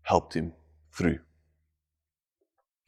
helped 0.03 0.35
him 0.35 0.53
through. 0.93 1.21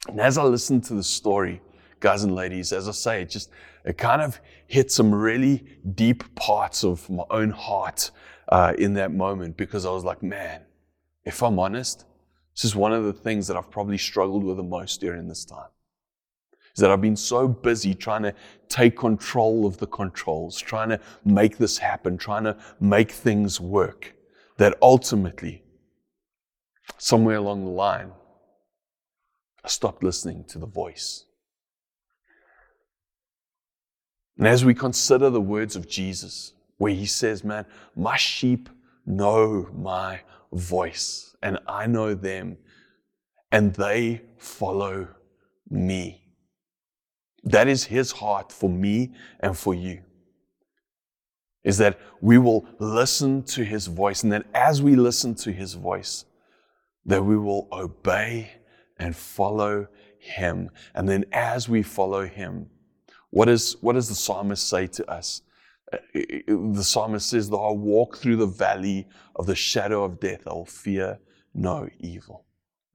And 0.07 0.19
as 0.19 0.37
I 0.37 0.43
listened 0.43 0.83
to 0.85 0.93
the 0.93 1.03
story, 1.03 1.61
guys 1.99 2.23
and 2.23 2.35
ladies, 2.35 2.71
as 2.73 2.87
I 2.87 2.91
say, 2.91 3.21
it 3.21 3.29
just 3.29 3.51
it 3.85 3.97
kind 3.97 4.21
of 4.21 4.39
hit 4.67 4.91
some 4.91 5.13
really 5.13 5.65
deep 5.95 6.35
parts 6.35 6.83
of 6.83 7.09
my 7.09 7.23
own 7.29 7.51
heart 7.51 8.11
uh, 8.49 8.73
in 8.77 8.93
that 8.93 9.11
moment 9.11 9.57
because 9.57 9.85
I 9.85 9.91
was 9.91 10.03
like, 10.03 10.21
man, 10.21 10.61
if 11.23 11.41
I'm 11.41 11.59
honest, 11.59 12.05
this 12.55 12.65
is 12.65 12.75
one 12.75 12.93
of 12.93 13.03
the 13.03 13.13
things 13.13 13.47
that 13.47 13.57
I've 13.57 13.71
probably 13.71 13.97
struggled 13.97 14.43
with 14.43 14.57
the 14.57 14.63
most 14.63 14.99
during 14.99 15.27
this 15.27 15.45
time. 15.45 15.69
That 16.79 16.91
I've 16.91 17.01
been 17.01 17.15
so 17.15 17.47
busy 17.47 17.93
trying 17.93 18.23
to 18.23 18.33
take 18.67 18.97
control 18.97 19.65
of 19.65 19.77
the 19.77 19.87
controls, 19.87 20.59
trying 20.59 20.89
to 20.89 20.99
make 21.25 21.57
this 21.57 21.77
happen, 21.77 22.17
trying 22.17 22.43
to 22.43 22.57
make 22.79 23.11
things 23.11 23.59
work, 23.59 24.15
that 24.57 24.77
ultimately, 24.81 25.63
somewhere 26.97 27.37
along 27.37 27.65
the 27.65 27.71
line, 27.71 28.11
I 29.63 29.67
stopped 29.67 30.03
listening 30.03 30.45
to 30.45 30.59
the 30.59 30.67
voice. 30.67 31.25
And 34.37 34.47
as 34.47 34.63
we 34.63 34.73
consider 34.73 35.29
the 35.29 35.41
words 35.41 35.75
of 35.75 35.87
Jesus, 35.87 36.53
where 36.77 36.93
he 36.93 37.05
says, 37.05 37.43
Man, 37.43 37.65
my 37.95 38.15
sheep 38.15 38.69
know 39.05 39.67
my 39.73 40.21
voice, 40.53 41.35
and 41.43 41.59
I 41.67 41.87
know 41.87 42.13
them, 42.13 42.57
and 43.51 43.73
they 43.75 44.21
follow 44.37 45.09
me. 45.69 46.28
That 47.43 47.67
is 47.67 47.85
his 47.85 48.11
heart 48.11 48.51
for 48.51 48.69
me 48.69 49.13
and 49.39 49.57
for 49.57 49.73
you. 49.73 50.01
Is 51.63 51.77
that 51.77 51.99
we 52.21 52.37
will 52.37 52.67
listen 52.79 53.43
to 53.43 53.63
his 53.63 53.87
voice, 53.87 54.23
and 54.23 54.31
that 54.31 54.45
as 54.53 54.81
we 54.81 54.95
listen 54.95 55.35
to 55.35 55.51
his 55.51 55.73
voice, 55.73 56.25
that 57.05 57.23
we 57.23 57.37
will 57.37 57.67
obey 57.71 58.51
and 58.97 59.15
follow 59.15 59.87
him. 60.19 60.69
And 60.93 61.07
then 61.07 61.25
as 61.31 61.67
we 61.67 61.83
follow 61.83 62.25
him, 62.25 62.69
what, 63.29 63.49
is, 63.49 63.77
what 63.81 63.93
does 63.93 64.09
the 64.09 64.15
psalmist 64.15 64.67
say 64.67 64.87
to 64.87 65.09
us? 65.11 65.41
Uh, 65.91 65.97
the 66.13 66.83
psalmist 66.83 67.29
says, 67.29 67.49
Though 67.49 67.69
I 67.69 67.73
walk 67.73 68.17
through 68.17 68.37
the 68.37 68.45
valley 68.45 69.07
of 69.35 69.45
the 69.45 69.55
shadow 69.55 70.03
of 70.03 70.19
death, 70.19 70.41
I 70.47 70.53
will 70.53 70.65
fear 70.65 71.19
no 71.53 71.89
evil. 71.99 72.45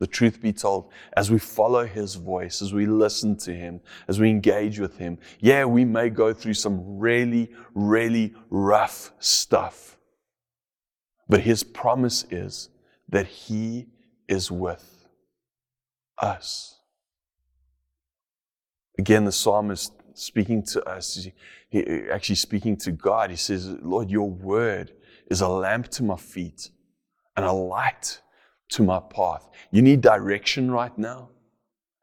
The 0.05 0.09
truth 0.09 0.43
be 0.43 0.53
told, 0.53 0.93
as 1.17 1.31
we 1.31 1.39
follow 1.39 1.87
his 1.87 2.17
voice, 2.17 2.61
as 2.61 2.75
we 2.75 2.85
listen 2.85 3.39
to 3.39 3.55
him, 3.55 3.81
as 4.07 4.21
we 4.21 4.29
engage 4.29 4.79
with 4.79 4.99
him, 4.99 5.17
yeah, 5.41 5.65
we 5.65 5.87
may 5.87 6.11
go 6.11 6.35
through 6.35 6.53
some 6.53 6.99
really, 6.99 7.51
really 7.75 8.35
rough 8.51 9.13
stuff. 9.19 9.97
But 11.27 11.41
his 11.41 11.63
promise 11.63 12.27
is 12.31 12.69
that 13.09 13.27
he 13.27 13.87
is 14.29 14.51
with 14.51 15.09
us. 16.19 16.79
Again, 18.99 19.25
the 19.25 19.33
psalmist 19.33 19.91
speaking 20.13 20.63
to 20.65 20.87
us, 20.87 21.27
he, 21.71 21.83
actually 22.13 22.35
speaking 22.35 22.77
to 22.77 22.93
God, 22.93 23.31
he 23.31 23.37
says, 23.37 23.71
Lord, 23.81 24.11
your 24.11 24.29
word 24.29 24.93
is 25.31 25.41
a 25.41 25.49
lamp 25.49 25.89
to 25.93 26.03
my 26.03 26.17
feet 26.17 26.69
and 27.39 27.47
a 27.47 27.53
light 27.53 28.21
to 28.75 28.83
my 28.83 29.01
path. 29.01 29.49
You 29.71 29.83
need 29.83 30.01
direction 30.01 30.71
right 30.71 30.97
now. 30.99 31.31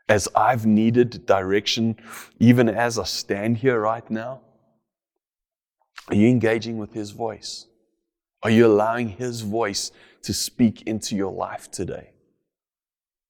As 0.07 0.27
I've 0.35 0.65
needed 0.65 1.25
direction, 1.25 1.95
even 2.39 2.67
as 2.69 2.97
I 2.97 3.03
stand 3.03 3.57
here 3.57 3.79
right 3.79 4.09
now. 4.09 4.41
Are 6.07 6.15
you 6.15 6.27
engaging 6.27 6.77
with 6.77 6.93
His 6.93 7.11
voice? 7.11 7.67
Are 8.43 8.49
you 8.49 8.65
allowing 8.65 9.09
His 9.09 9.41
voice 9.41 9.91
to 10.23 10.33
speak 10.33 10.81
into 10.83 11.15
your 11.15 11.31
life 11.31 11.69
today? 11.71 12.11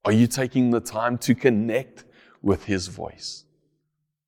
Are 0.05 0.11
you 0.11 0.27
taking 0.27 0.71
the 0.71 0.79
time 0.79 1.17
to 1.19 1.35
connect 1.35 2.05
with 2.41 2.65
His 2.65 2.87
voice? 2.87 3.45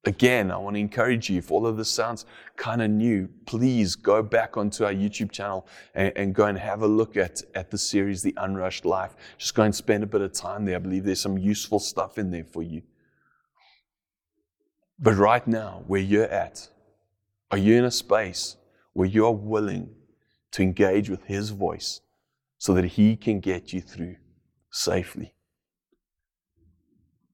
Again, 0.06 0.52
I 0.52 0.58
want 0.58 0.76
to 0.76 0.82
encourage 0.82 1.30
you, 1.30 1.38
if 1.38 1.50
all 1.50 1.66
of 1.66 1.78
this 1.78 1.90
sounds 1.90 2.26
kind 2.58 2.82
of 2.82 2.90
new, 2.90 3.30
please 3.46 3.96
go 3.96 4.22
back 4.22 4.58
onto 4.58 4.84
our 4.84 4.94
YouTube 4.94 5.32
channel 5.32 5.66
and, 5.96 6.12
and, 6.18 6.36
go 6.36 6.46
and 6.46 6.58
have 6.58 6.82
a 6.82 6.88
look 6.88 7.16
at, 7.16 7.42
at 7.56 7.72
the 7.72 7.78
series, 7.78 8.22
The 8.22 8.34
Unrushed 8.36 8.84
Life. 8.84 9.16
Just 9.38 9.56
go 9.56 9.64
and 9.64 9.74
spend 9.74 10.04
a 10.04 10.08
bit 10.08 10.20
of 10.20 10.34
time 10.34 10.66
there. 10.66 10.76
I 10.76 10.80
believe 10.80 11.06
there's 11.06 11.22
some 11.22 11.38
useful 11.38 11.80
stuff 11.80 12.18
in 12.18 12.32
there 12.32 12.44
for 12.44 12.62
you. 12.62 12.82
But 15.00 15.16
right 15.16 15.46
now, 15.48 15.84
where 15.88 16.02
you're 16.02 16.26
at, 16.26 16.68
are 17.50 17.58
you 17.58 17.76
in 17.76 17.86
a 17.86 17.92
space 17.92 18.58
where 18.92 19.08
you're 19.08 19.32
willing 19.32 19.90
to 20.52 20.64
engage 20.64 21.10
with 21.10 21.24
His 21.26 21.52
voice 21.52 22.02
so 22.58 22.74
that 22.74 22.86
He 22.86 23.16
can 23.16 23.40
get 23.40 23.72
you 23.72 23.80
through 23.80 24.18
safely? 24.70 25.34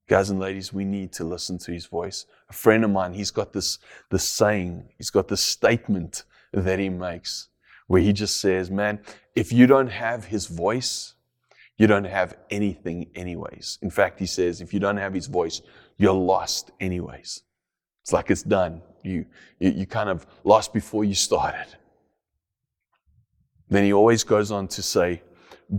Guys 0.09 0.31
and 0.31 0.39
ladies, 0.39 0.73
we 0.73 0.83
need 0.83 1.13
to 1.13 1.23
listen 1.23 1.59
to 1.59 1.71
his 1.71 1.85
voice. 1.85 2.25
A 2.49 2.53
friend 2.53 2.83
of 2.83 2.89
mine, 2.89 3.13
he's 3.13 3.29
got 3.29 3.53
this, 3.53 3.77
this 4.09 4.23
saying, 4.23 4.89
he's 4.97 5.11
got 5.11 5.27
this 5.27 5.41
statement 5.41 6.23
that 6.51 6.79
he 6.79 6.89
makes 6.89 7.49
where 7.85 8.01
he 8.01 8.11
just 8.11 8.41
says, 8.41 8.71
Man, 8.71 8.99
if 9.35 9.53
you 9.53 9.67
don't 9.67 9.87
have 9.87 10.25
his 10.25 10.47
voice, 10.47 11.13
you 11.77 11.85
don't 11.85 12.05
have 12.05 12.35
anything, 12.49 13.11
anyways. 13.13 13.77
In 13.83 13.91
fact, 13.91 14.19
he 14.19 14.25
says, 14.25 14.61
if 14.61 14.73
you 14.73 14.79
don't 14.79 14.97
have 14.97 15.13
his 15.13 15.27
voice, 15.27 15.61
you're 15.97 16.11
lost, 16.11 16.71
anyways. 16.79 17.43
It's 18.01 18.11
like 18.11 18.31
it's 18.31 18.43
done. 18.43 18.81
You, 19.03 19.25
you, 19.59 19.69
you 19.69 19.85
kind 19.85 20.09
of 20.09 20.25
lost 20.43 20.73
before 20.73 21.05
you 21.05 21.13
started. 21.13 21.67
Then 23.69 23.83
he 23.83 23.93
always 23.93 24.23
goes 24.23 24.51
on 24.51 24.67
to 24.69 24.81
say, 24.81 25.21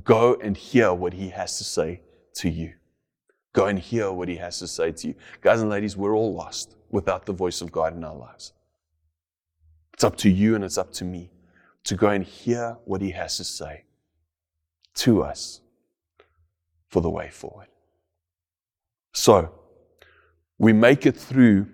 Go 0.05 0.37
and 0.37 0.57
hear 0.57 0.95
what 0.95 1.15
he 1.15 1.31
has 1.31 1.59
to 1.59 1.65
say 1.65 2.03
to 2.35 2.49
you. 2.49 2.75
Go 3.53 3.67
and 3.67 3.79
hear 3.79 4.13
what 4.13 4.29
he 4.29 4.37
has 4.37 4.59
to 4.61 4.69
say 4.69 4.93
to 4.93 5.09
you. 5.09 5.15
Guys 5.41 5.61
and 5.61 5.71
ladies, 5.71 5.97
we're 5.97 6.15
all 6.15 6.35
lost 6.35 6.77
without 6.91 7.27
the 7.27 7.33
voice 7.33 7.61
of 7.61 7.73
God 7.73 7.97
in 7.97 8.05
our 8.05 8.15
lives. 8.15 8.53
It's 9.93 10.05
up 10.05 10.17
to 10.19 10.31
you 10.31 10.55
and 10.55 10.65
it's 10.65 10.79
up 10.79 10.93
to 10.95 11.05
me 11.05 11.31
to 11.85 11.97
go 11.97 12.09
and 12.09 12.25
hear 12.25 12.79
what 12.85 13.03
he 13.03 13.11
has 13.11 13.37
to 13.39 13.45
say 13.45 13.85
to 14.95 15.23
us 15.23 15.61
for 16.89 17.01
the 17.01 17.11
way 17.11 17.29
forward. 17.31 17.67
So, 19.13 19.53
we 20.59 20.73
make 20.73 21.07
it 21.07 21.17
through 21.17 21.67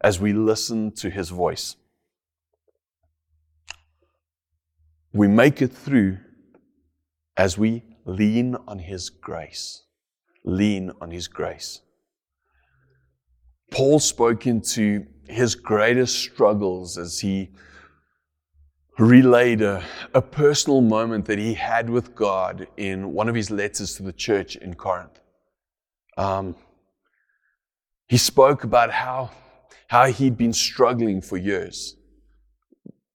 as 0.00 0.20
we 0.20 0.32
listen 0.32 0.92
to 0.92 1.10
his 1.10 1.28
voice. 1.28 1.76
We 5.12 5.26
make 5.26 5.60
it 5.60 5.72
through 5.72 6.18
as 7.36 7.58
we 7.58 7.82
lean 8.04 8.56
on 8.66 8.78
his 8.78 9.10
grace 9.10 9.82
lean 10.44 10.92
on 11.00 11.10
His 11.10 11.28
grace. 11.28 11.80
Paul 13.70 13.98
spoke 13.98 14.46
into 14.46 15.06
his 15.28 15.54
greatest 15.54 16.18
struggles 16.18 16.96
as 16.96 17.20
he 17.20 17.50
relayed 18.98 19.62
a, 19.62 19.84
a, 20.14 20.22
personal 20.22 20.80
moment 20.80 21.26
that 21.26 21.38
he 21.38 21.54
had 21.54 21.88
with 21.88 22.14
God 22.14 22.66
in 22.76 23.12
one 23.12 23.28
of 23.28 23.34
his 23.34 23.50
letters 23.50 23.94
to 23.96 24.02
the 24.02 24.12
church 24.12 24.56
in 24.56 24.74
Corinth. 24.74 25.20
Um, 26.16 26.56
he 28.08 28.16
spoke 28.16 28.64
about 28.64 28.90
how, 28.90 29.30
how 29.86 30.06
he'd 30.06 30.36
been 30.36 30.52
struggling 30.52 31.20
for 31.20 31.36
years. 31.36 31.94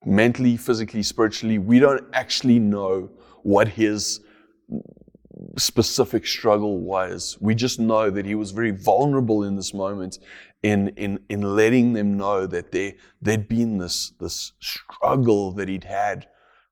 Mentally, 0.05 0.55
physically, 0.55 1.03
spiritually, 1.03 1.57
we 1.57 1.79
don't 1.79 2.05
actually 2.13 2.59
know 2.59 3.09
what 3.41 3.67
his 3.67 4.21
specific 5.57 6.25
struggle 6.25 6.79
was. 6.79 7.37
We 7.39 7.55
just 7.55 7.79
know 7.79 8.09
that 8.09 8.25
he 8.25 8.35
was 8.35 8.51
very 8.51 8.71
vulnerable 8.71 9.43
in 9.43 9.55
this 9.55 9.73
moment 9.73 10.17
in, 10.63 10.89
in, 10.89 11.19
in 11.29 11.55
letting 11.55 11.93
them 11.93 12.17
know 12.17 12.47
that 12.47 12.71
there, 12.71 12.93
there'd 13.21 13.47
been 13.47 13.77
this, 13.77 14.13
this 14.19 14.53
struggle 14.59 15.51
that 15.53 15.67
he'd 15.67 15.83
had 15.83 16.27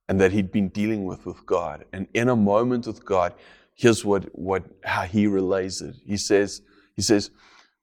and 0.08 0.20
that 0.20 0.32
he'd 0.32 0.50
been 0.50 0.68
dealing 0.68 1.04
with 1.04 1.26
with 1.26 1.46
God. 1.46 1.84
And 1.92 2.08
in 2.14 2.28
a 2.28 2.36
moment 2.36 2.86
with 2.86 3.04
God, 3.04 3.34
here's 3.74 4.04
what, 4.04 4.24
what, 4.32 4.64
how 4.84 5.02
he 5.02 5.26
relays 5.26 5.80
it. 5.80 5.94
He 6.04 6.16
says, 6.16 6.62
he 6.96 7.02
says, 7.02 7.30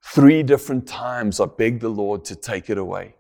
three 0.04 0.44
different 0.44 0.88
times 0.88 1.40
I 1.40 1.46
begged 1.46 1.82
the 1.82 1.90
Lord 1.90 2.26
to 2.26 2.36
take 2.36 2.70
it 2.70 2.78
away. 2.78 3.16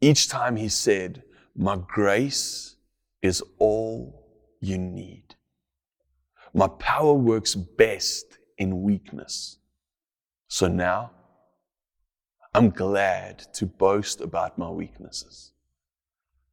Each 0.00 0.28
time 0.28 0.56
he 0.56 0.68
said, 0.68 1.22
my 1.56 1.78
grace 1.86 2.76
is 3.22 3.42
all 3.58 4.26
you 4.60 4.78
need. 4.78 5.23
My 6.54 6.68
power 6.68 7.12
works 7.12 7.56
best 7.56 8.38
in 8.58 8.82
weakness. 8.82 9.58
So 10.46 10.68
now 10.68 11.10
I'm 12.54 12.70
glad 12.70 13.40
to 13.54 13.66
boast 13.66 14.20
about 14.20 14.56
my 14.56 14.70
weaknesses 14.70 15.52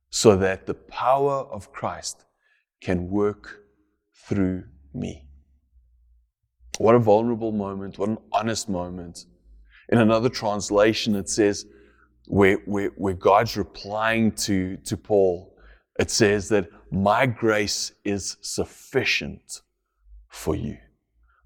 so 0.09 0.35
that 0.37 0.65
the 0.65 0.73
power 0.73 1.45
of 1.51 1.71
Christ 1.71 2.25
can 2.81 3.09
work 3.09 3.61
through 4.27 4.63
me. 4.91 5.27
What 6.79 6.95
a 6.95 6.99
vulnerable 6.99 7.51
moment, 7.51 7.99
what 7.99 8.09
an 8.09 8.17
honest 8.31 8.67
moment. 8.67 9.25
In 9.89 9.99
another 9.99 10.29
translation, 10.29 11.15
it 11.15 11.29
says, 11.29 11.67
where, 12.25 12.57
where, 12.65 12.89
where 12.95 13.13
God's 13.13 13.55
replying 13.55 14.31
to, 14.31 14.77
to 14.77 14.97
Paul, 14.97 15.55
it 15.99 16.09
says 16.09 16.49
that 16.49 16.69
my 16.89 17.27
grace 17.27 17.91
is 18.03 18.37
sufficient 18.41 19.61
for 20.31 20.55
you. 20.55 20.77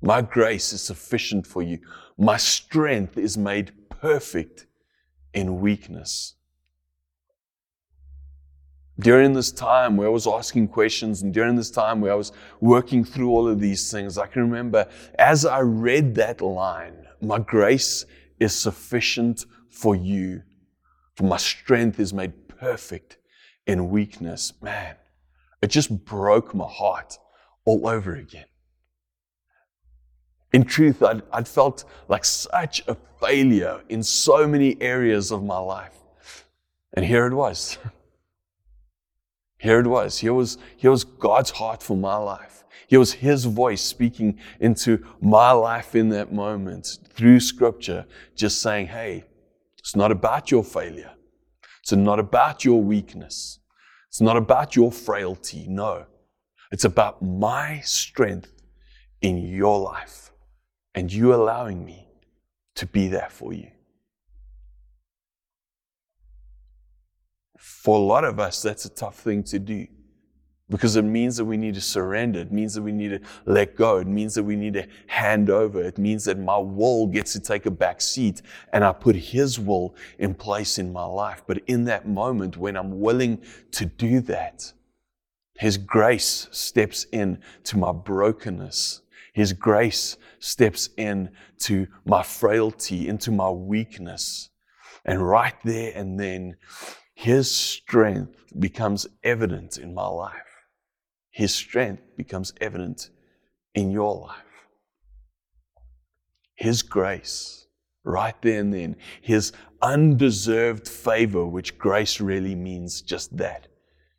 My 0.02 0.22
grace 0.22 0.72
is 0.72 0.82
sufficient 0.82 1.46
for 1.46 1.64
you. 1.64 1.80
My 2.18 2.38
strength 2.38 3.18
is 3.18 3.38
made 3.38 3.74
perfect 3.90 4.68
in 5.34 5.60
weakness. 5.60 6.36
During 9.00 9.34
this 9.34 9.52
time 9.52 9.98
where 9.98 10.08
I 10.08 10.12
was 10.12 10.28
asking 10.28 10.70
questions 10.70 11.22
and 11.22 11.34
during 11.34 11.56
this 11.56 11.72
time 11.72 12.00
where 12.00 12.14
I 12.14 12.16
was 12.16 12.32
working 12.62 13.04
through 13.04 13.30
all 13.32 13.48
of 13.48 13.60
these 13.60 13.92
things, 13.92 14.18
I 14.18 14.28
can 14.28 14.44
remember 14.44 14.88
as 15.20 15.46
I 15.46 15.60
read 15.60 16.16
that 16.16 16.40
line, 16.40 17.06
my 17.20 17.40
grace 17.40 18.06
is 18.40 18.54
sufficient 18.54 19.44
for 19.70 19.96
you, 19.96 20.44
for 21.16 21.24
my 21.24 21.38
strength 21.38 22.00
is 22.00 22.14
made 22.14 22.48
perfect 22.48 23.18
in 23.66 23.90
weakness. 23.90 24.54
Man, 24.62 24.96
it 25.62 25.68
just 25.68 26.06
broke 26.06 26.54
my 26.54 26.68
heart 26.68 27.18
all 27.66 27.88
over 27.88 28.16
again. 28.16 28.46
In 30.56 30.64
truth, 30.64 31.04
I'd, 31.04 31.22
I'd 31.34 31.50
felt 31.50 31.84
like 32.08 32.24
such 32.24 32.82
a 32.88 32.96
failure 33.20 33.82
in 33.90 34.02
so 34.02 34.48
many 34.48 34.82
areas 34.82 35.30
of 35.30 35.44
my 35.44 35.58
life. 35.58 36.46
And 36.94 37.04
here 37.04 37.28
it 37.28 37.34
was. 37.34 37.78
Here 39.58 39.82
it 39.82 39.88
was. 39.88 40.20
Here 40.20 40.34
was, 40.34 40.58
here 40.78 40.92
was 40.92 41.04
God's 41.04 41.50
heart 41.50 41.84
for 41.84 41.98
my 41.98 42.16
life. 42.16 42.64
Here 42.88 43.00
was 43.00 43.12
His 43.12 43.44
voice 43.44 43.82
speaking 43.82 44.40
into 44.62 45.06
my 45.20 45.52
life 45.52 45.94
in 45.94 46.08
that 46.10 46.32
moment 46.32 47.00
through 47.10 47.42
Scripture, 47.42 48.06
just 48.34 48.62
saying, 48.62 48.88
hey, 48.88 49.26
it's 49.78 49.94
not 49.94 50.10
about 50.10 50.52
your 50.52 50.64
failure. 50.64 51.12
It's 51.82 51.92
not 51.92 52.18
about 52.18 52.64
your 52.64 52.82
weakness. 52.82 53.60
It's 54.08 54.22
not 54.22 54.38
about 54.38 54.74
your 54.74 54.94
frailty. 54.94 55.66
No, 55.68 56.06
it's 56.72 56.86
about 56.86 57.22
my 57.22 57.82
strength 57.82 58.54
in 59.22 59.38
your 59.38 59.82
life 59.82 60.26
and 60.96 61.12
you 61.12 61.36
allowing 61.36 61.86
me 61.86 62.08
to 62.76 62.88
be 62.88 63.08
there 63.08 63.30
for 63.30 63.54
you. 63.54 63.70
For 67.58 67.98
a 67.98 68.02
lot 68.02 68.24
of 68.24 68.40
us, 68.40 68.62
that's 68.62 68.86
a 68.86 68.90
tough 68.90 69.20
thing 69.20 69.44
to 69.44 69.60
do 69.60 69.88
because 70.70 70.96
it 70.96 71.04
means 71.04 71.38
that 71.38 71.46
we 71.46 71.58
need 71.58 71.76
to 71.76 71.82
surrender. 71.82 72.40
It 72.40 72.52
means 72.52 72.74
that 72.74 72.82
we 72.82 72.92
need 72.92 73.10
to 73.10 73.20
let 73.46 73.76
go. 73.76 73.98
It 73.98 74.08
means 74.08 74.34
that 74.36 74.44
we 74.44 74.56
need 74.56 74.74
to 74.74 74.88
hand 75.08 75.50
over. 75.50 75.84
It 75.84 75.98
means 75.98 76.26
that 76.26 76.40
my 76.40 76.58
will 76.58 77.06
gets 77.06 77.34
to 77.34 77.40
take 77.40 77.66
a 77.66 77.72
back 77.72 78.02
seat 78.02 78.42
and 78.74 78.84
I 78.84 78.92
put 78.92 79.16
His 79.16 79.60
will 79.60 79.96
in 80.18 80.34
place 80.34 80.80
in 80.80 80.92
my 80.92 81.06
life. 81.06 81.44
But 81.46 81.60
in 81.68 81.84
that 81.86 82.08
moment, 82.08 82.58
when 82.58 82.76
I'm 82.76 83.00
willing 83.00 83.42
to 83.72 83.86
do 83.86 84.22
that, 84.22 84.74
His 85.58 85.78
grace 85.78 86.48
steps 86.52 87.06
in 87.12 87.40
to 87.66 87.78
my 87.78 87.92
brokenness. 87.92 89.02
His 89.36 89.52
grace 89.52 90.16
steps 90.40 90.88
in 90.96 91.30
to 91.60 91.88
my 92.06 92.24
frailty, 92.24 93.10
into 93.10 93.32
my 93.32 93.50
weakness. 93.50 94.50
And 95.04 95.22
right 95.22 95.56
there 95.66 95.92
and 95.94 96.18
then, 96.18 96.56
his 97.16 97.52
strength 97.52 98.54
becomes 98.58 99.06
evident 99.26 99.78
in 99.78 99.94
my 99.94 100.08
life. 100.08 100.32
His 101.32 101.54
strength 101.54 102.16
becomes 102.16 102.54
evident 102.62 103.10
in 103.74 103.92
your 103.92 104.16
life. 104.16 104.70
His 106.56 106.82
grace, 106.82 107.68
right 108.06 108.42
there 108.42 108.62
and 108.62 108.74
then, 108.74 108.96
His 109.22 109.52
undeserved 109.82 110.88
favor, 110.88 111.46
which 111.46 111.78
grace 111.78 112.22
really 112.22 112.56
means 112.56 113.02
just 113.02 113.36
that. 113.36 113.68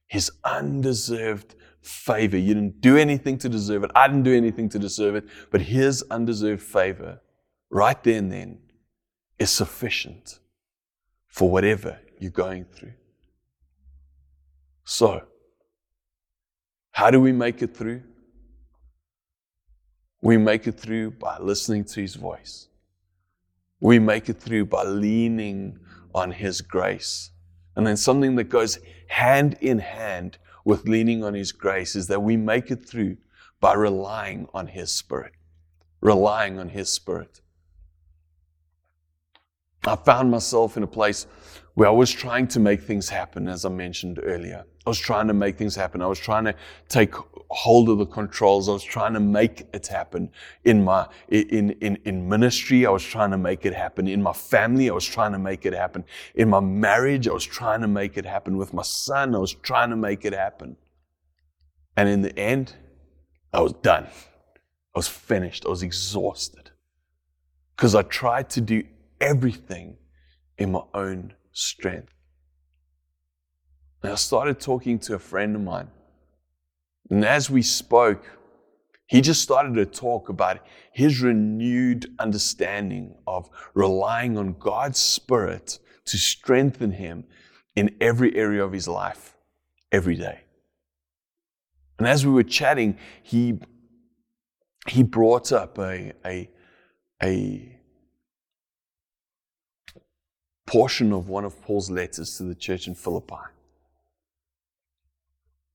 His 0.08 0.30
undeserved 0.44 1.54
favor. 1.86 2.36
You 2.36 2.54
didn't 2.54 2.80
do 2.80 2.96
anything 2.96 3.38
to 3.38 3.48
deserve 3.48 3.84
it. 3.84 3.90
I 3.94 4.08
didn't 4.08 4.24
do 4.24 4.34
anything 4.34 4.68
to 4.70 4.78
deserve 4.78 5.14
it. 5.14 5.24
But 5.50 5.62
His 5.62 6.04
undeserved 6.10 6.62
favor, 6.62 7.20
right 7.70 8.02
there 8.02 8.18
and 8.18 8.30
then, 8.30 8.58
is 9.38 9.50
sufficient 9.50 10.40
for 11.28 11.50
whatever 11.50 12.00
you're 12.18 12.30
going 12.30 12.64
through. 12.64 12.94
So, 14.84 15.22
how 16.92 17.10
do 17.10 17.20
we 17.20 17.32
make 17.32 17.62
it 17.62 17.76
through? 17.76 18.02
We 20.22 20.38
make 20.38 20.66
it 20.66 20.80
through 20.80 21.12
by 21.12 21.38
listening 21.38 21.84
to 21.84 22.00
His 22.00 22.14
voice. 22.14 22.68
We 23.80 23.98
make 23.98 24.28
it 24.28 24.40
through 24.40 24.66
by 24.66 24.84
leaning 24.84 25.78
on 26.14 26.32
His 26.32 26.62
grace. 26.62 27.30
And 27.76 27.86
then 27.86 27.96
something 27.96 28.36
that 28.36 28.44
goes 28.44 28.78
hand 29.08 29.58
in 29.60 29.78
hand 29.78 30.38
with 30.66 30.88
leaning 30.88 31.22
on 31.22 31.32
His 31.32 31.52
grace 31.52 31.94
is 31.94 32.08
that 32.08 32.24
we 32.24 32.36
make 32.36 32.72
it 32.72 32.84
through 32.84 33.16
by 33.60 33.72
relying 33.72 34.48
on 34.52 34.66
His 34.66 34.90
Spirit. 34.90 35.34
Relying 36.00 36.58
on 36.58 36.70
His 36.70 36.90
Spirit. 36.90 37.40
I 39.88 39.96
found 39.96 40.30
myself 40.30 40.76
in 40.76 40.82
a 40.82 40.86
place 40.86 41.26
where 41.74 41.88
I 41.88 41.92
was 41.92 42.10
trying 42.10 42.48
to 42.48 42.60
make 42.60 42.80
things 42.80 43.08
happen, 43.08 43.48
as 43.48 43.64
I 43.64 43.68
mentioned 43.68 44.18
earlier. 44.22 44.64
I 44.86 44.88
was 44.88 44.98
trying 44.98 45.26
to 45.28 45.34
make 45.34 45.58
things 45.58 45.74
happen. 45.74 46.00
I 46.00 46.06
was 46.06 46.18
trying 46.18 46.44
to 46.44 46.54
take 46.88 47.14
hold 47.50 47.88
of 47.88 47.98
the 47.98 48.06
controls. 48.06 48.68
I 48.68 48.72
was 48.72 48.84
trying 48.84 49.12
to 49.14 49.20
make 49.20 49.66
it 49.72 49.86
happen 49.86 50.30
in 50.64 50.84
my 50.84 51.06
in 51.28 51.72
in 51.80 51.98
in 52.04 52.28
ministry. 52.28 52.86
I 52.86 52.90
was 52.90 53.04
trying 53.04 53.30
to 53.32 53.36
make 53.36 53.66
it 53.66 53.74
happen 53.74 54.08
in 54.08 54.22
my 54.22 54.32
family. 54.32 54.88
I 54.88 54.92
was 54.94 55.04
trying 55.04 55.32
to 55.32 55.38
make 55.38 55.66
it 55.66 55.74
happen 55.74 56.04
in 56.34 56.48
my 56.48 56.60
marriage. 56.60 57.28
I 57.28 57.32
was 57.32 57.44
trying 57.44 57.80
to 57.80 57.88
make 57.88 58.16
it 58.16 58.24
happen 58.24 58.56
with 58.56 58.72
my 58.72 58.82
son. 58.82 59.34
I 59.34 59.38
was 59.38 59.52
trying 59.52 59.90
to 59.90 59.96
make 59.96 60.24
it 60.24 60.32
happen. 60.32 60.76
And 61.96 62.08
in 62.08 62.22
the 62.22 62.38
end, 62.38 62.74
I 63.52 63.60
was 63.60 63.72
done. 63.72 64.04
I 64.04 64.98
was 64.98 65.08
finished. 65.08 65.66
I 65.66 65.68
was 65.68 65.82
exhausted 65.82 66.70
because 67.74 67.94
I 67.94 68.02
tried 68.02 68.48
to 68.50 68.60
do 68.60 68.82
everything 69.20 69.96
in 70.58 70.72
my 70.72 70.82
own 70.94 71.34
strength. 71.52 72.12
And 74.02 74.12
I 74.12 74.16
started 74.16 74.60
talking 74.60 74.98
to 75.00 75.14
a 75.14 75.18
friend 75.18 75.56
of 75.56 75.62
mine. 75.62 75.88
And 77.10 77.24
as 77.24 77.50
we 77.50 77.62
spoke, 77.62 78.24
he 79.06 79.20
just 79.20 79.42
started 79.42 79.74
to 79.74 79.86
talk 79.86 80.28
about 80.28 80.60
his 80.92 81.20
renewed 81.22 82.06
understanding 82.18 83.14
of 83.26 83.48
relying 83.74 84.36
on 84.36 84.56
God's 84.58 84.98
Spirit 84.98 85.78
to 86.06 86.18
strengthen 86.18 86.92
him 86.92 87.24
in 87.76 87.94
every 88.00 88.34
area 88.34 88.64
of 88.64 88.72
his 88.72 88.88
life, 88.88 89.36
every 89.92 90.16
day. 90.16 90.40
And 91.98 92.08
as 92.08 92.26
we 92.26 92.32
were 92.32 92.42
chatting, 92.42 92.98
he, 93.22 93.58
he 94.86 95.02
brought 95.02 95.52
up 95.52 95.78
a, 95.78 96.12
a, 96.24 96.50
a 97.22 97.75
portion 100.66 101.12
of 101.12 101.28
one 101.28 101.44
of 101.44 101.60
Paul's 101.62 101.90
letters 101.90 102.36
to 102.38 102.42
the 102.42 102.54
church 102.54 102.88
in 102.88 102.94
Philippi, 102.94 103.34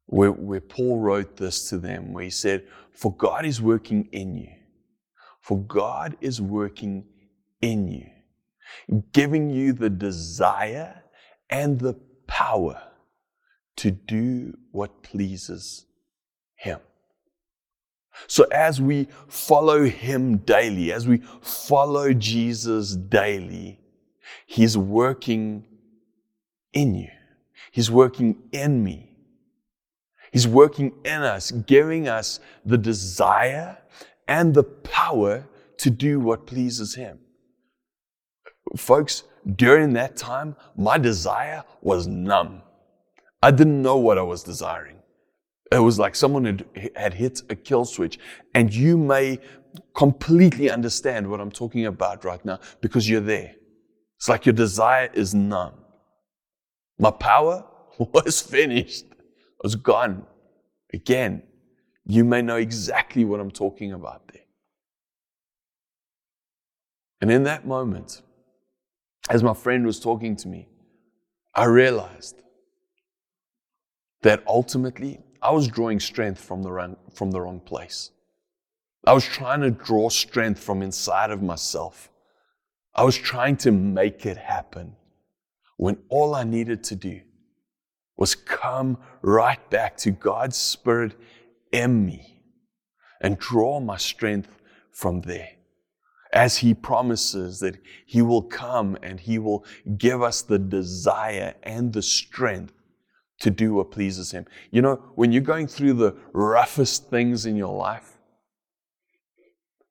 where, 0.05 0.31
where 0.31 0.61
Paul 0.61 0.99
wrote 0.99 1.37
this 1.37 1.69
to 1.69 1.77
them, 1.77 2.13
where 2.13 2.23
he 2.23 2.29
said, 2.29 2.67
For 2.91 3.13
God 3.15 3.45
is 3.45 3.61
working 3.61 4.09
in 4.11 4.35
you. 4.35 4.49
For 5.41 5.57
God 5.57 6.15
is 6.21 6.39
working 6.39 7.05
in 7.61 7.87
you, 7.87 8.07
giving 9.11 9.49
you 9.49 9.73
the 9.73 9.89
desire 9.89 11.03
and 11.49 11.79
the 11.79 11.95
power 12.27 12.81
to 13.77 13.91
do 13.91 14.55
what 14.71 15.03
pleases 15.03 15.85
Him. 16.55 16.79
So, 18.27 18.45
as 18.51 18.79
we 18.79 19.07
follow 19.27 19.83
Him 19.83 20.37
daily, 20.37 20.93
as 20.93 21.07
we 21.07 21.17
follow 21.41 22.13
Jesus 22.13 22.95
daily, 22.95 23.80
He's 24.45 24.77
working 24.77 25.65
in 26.73 26.95
you. 26.95 27.09
He's 27.71 27.89
working 27.89 28.43
in 28.51 28.83
me. 28.83 29.11
He's 30.31 30.47
working 30.47 30.93
in 31.03 31.21
us, 31.21 31.51
giving 31.51 32.07
us 32.07 32.39
the 32.65 32.77
desire 32.77 33.77
and 34.27 34.53
the 34.53 34.63
power 34.63 35.45
to 35.77 35.89
do 35.89 36.19
what 36.19 36.45
pleases 36.45 36.95
Him. 36.95 37.19
Folks, 38.77 39.23
during 39.55 39.93
that 39.93 40.15
time, 40.15 40.55
my 40.77 40.97
desire 40.97 41.63
was 41.81 42.07
numb. 42.07 42.61
I 43.41 43.51
didn't 43.51 43.81
know 43.81 43.97
what 43.97 44.17
I 44.17 44.21
was 44.21 44.43
desiring. 44.43 44.97
It 45.71 45.79
was 45.79 45.97
like 45.97 46.15
someone 46.15 46.45
had, 46.45 46.65
had 46.95 47.13
hit 47.13 47.41
a 47.49 47.55
kill 47.55 47.85
switch. 47.85 48.19
And 48.53 48.73
you 48.73 48.97
may 48.97 49.39
completely 49.95 50.69
understand 50.69 51.29
what 51.29 51.39
I'm 51.39 51.51
talking 51.51 51.85
about 51.85 52.23
right 52.23 52.43
now 52.45 52.59
because 52.81 53.09
you're 53.09 53.21
there. 53.21 53.55
It's 54.21 54.29
like 54.29 54.45
your 54.45 54.53
desire 54.53 55.09
is 55.15 55.33
numb. 55.33 55.73
My 56.99 57.09
power 57.09 57.65
was 57.97 58.39
finished, 58.39 59.05
it 59.05 59.63
was 59.63 59.73
gone. 59.73 60.27
Again, 60.93 61.41
you 62.05 62.23
may 62.23 62.43
know 62.43 62.57
exactly 62.57 63.25
what 63.25 63.39
I'm 63.39 63.49
talking 63.49 63.93
about 63.93 64.27
there. 64.27 64.43
And 67.19 67.31
in 67.31 67.45
that 67.45 67.65
moment, 67.65 68.21
as 69.27 69.41
my 69.41 69.55
friend 69.55 69.87
was 69.87 69.99
talking 69.99 70.35
to 70.35 70.47
me, 70.47 70.69
I 71.55 71.65
realized 71.65 72.43
that 74.21 74.43
ultimately 74.45 75.19
I 75.41 75.49
was 75.49 75.67
drawing 75.67 75.99
strength 75.99 76.39
from 76.39 76.61
the 76.61 76.71
wrong, 76.71 76.95
from 77.15 77.31
the 77.31 77.41
wrong 77.41 77.59
place. 77.59 78.11
I 79.03 79.13
was 79.13 79.25
trying 79.25 79.61
to 79.61 79.71
draw 79.71 80.09
strength 80.09 80.63
from 80.63 80.83
inside 80.83 81.31
of 81.31 81.41
myself 81.41 82.10
I 82.93 83.03
was 83.03 83.15
trying 83.15 83.57
to 83.57 83.71
make 83.71 84.25
it 84.25 84.37
happen 84.37 84.95
when 85.77 85.97
all 86.09 86.35
I 86.35 86.43
needed 86.43 86.83
to 86.85 86.95
do 86.95 87.21
was 88.17 88.35
come 88.35 88.97
right 89.21 89.69
back 89.69 89.97
to 89.97 90.11
God's 90.11 90.57
Spirit 90.57 91.13
in 91.71 92.05
me 92.05 92.43
and 93.21 93.37
draw 93.39 93.79
my 93.79 93.97
strength 93.97 94.49
from 94.91 95.21
there. 95.21 95.49
As 96.33 96.57
He 96.57 96.73
promises 96.73 97.59
that 97.61 97.77
He 98.05 98.21
will 98.21 98.41
come 98.43 98.97
and 99.01 99.19
He 99.19 99.39
will 99.39 99.65
give 99.97 100.21
us 100.21 100.41
the 100.41 100.59
desire 100.59 101.55
and 101.63 101.93
the 101.93 102.01
strength 102.01 102.73
to 103.39 103.49
do 103.49 103.73
what 103.73 103.91
pleases 103.91 104.31
Him. 104.31 104.45
You 104.69 104.81
know, 104.81 105.01
when 105.15 105.31
you're 105.31 105.41
going 105.41 105.67
through 105.67 105.93
the 105.93 106.15
roughest 106.33 107.09
things 107.09 107.45
in 107.45 107.55
your 107.55 107.75
life, 107.75 108.17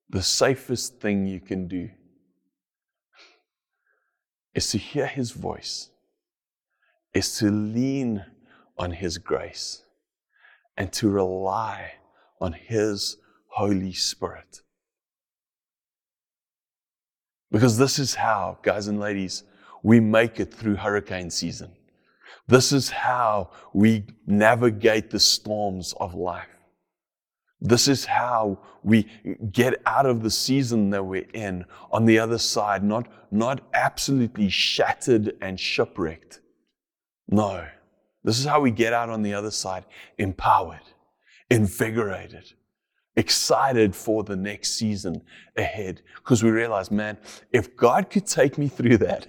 the 0.09 0.23
safest 0.23 1.01
thing 1.01 1.27
you 1.27 1.41
can 1.41 1.67
do 1.67 1.91
is 4.55 4.71
to 4.71 4.79
hear 4.79 5.07
His 5.07 5.31
voice, 5.31 5.91
is 7.15 7.37
to 7.39 7.51
lean 7.51 8.25
on 8.79 8.93
His 8.93 9.19
grace, 9.19 9.83
and 10.77 10.93
to 10.95 11.09
rely 11.09 11.93
on 12.41 12.53
His 12.53 13.17
Holy 13.49 13.93
Spirit. 13.93 14.61
Because 17.51 17.79
this 17.79 17.99
is 17.99 18.15
how, 18.15 18.59
guys 18.63 18.87
and 18.87 19.01
ladies, 19.01 19.45
we 19.83 19.99
make 19.99 20.39
it 20.41 20.53
through 20.53 20.77
hurricane 20.77 21.31
season. 21.31 21.73
This 22.47 22.73
is 22.73 22.91
how 22.91 23.51
we 23.73 24.05
navigate 24.27 25.11
the 25.11 25.21
storms 25.21 25.95
of 25.99 26.15
life. 26.15 26.47
This 27.61 27.89
is 27.89 28.07
how 28.07 28.59
we 28.83 29.07
get 29.53 29.83
out 29.85 30.07
of 30.07 30.23
the 30.23 30.31
season 30.31 30.91
that 30.91 31.05
we're 31.05 31.29
in 31.35 31.67
on 31.93 32.07
the 32.07 32.19
other 32.19 32.39
side, 32.39 32.83
not, 32.83 33.07
not 33.31 33.61
absolutely 33.75 34.49
shattered 34.49 35.37
and 35.43 35.61
shipwrecked. 35.61 36.41
No. 37.29 37.67
This 38.25 38.39
is 38.39 38.47
how 38.47 38.61
we 38.61 38.71
get 38.71 38.93
out 38.93 39.11
on 39.11 39.23
the 39.23 39.35
other 39.35 39.51
side 39.51 39.85
empowered, 40.19 40.81
invigorated, 41.51 42.53
excited 43.17 43.95
for 43.95 44.25
the 44.25 44.37
next 44.37 44.73
season 44.75 45.23
ahead. 45.57 46.03
Because 46.17 46.43
we 46.43 46.51
realize, 46.51 46.91
man, 46.91 47.19
if 47.53 47.77
God 47.77 48.09
could 48.11 48.27
take 48.27 48.57
me 48.57 48.69
through 48.69 48.99
that, 48.99 49.29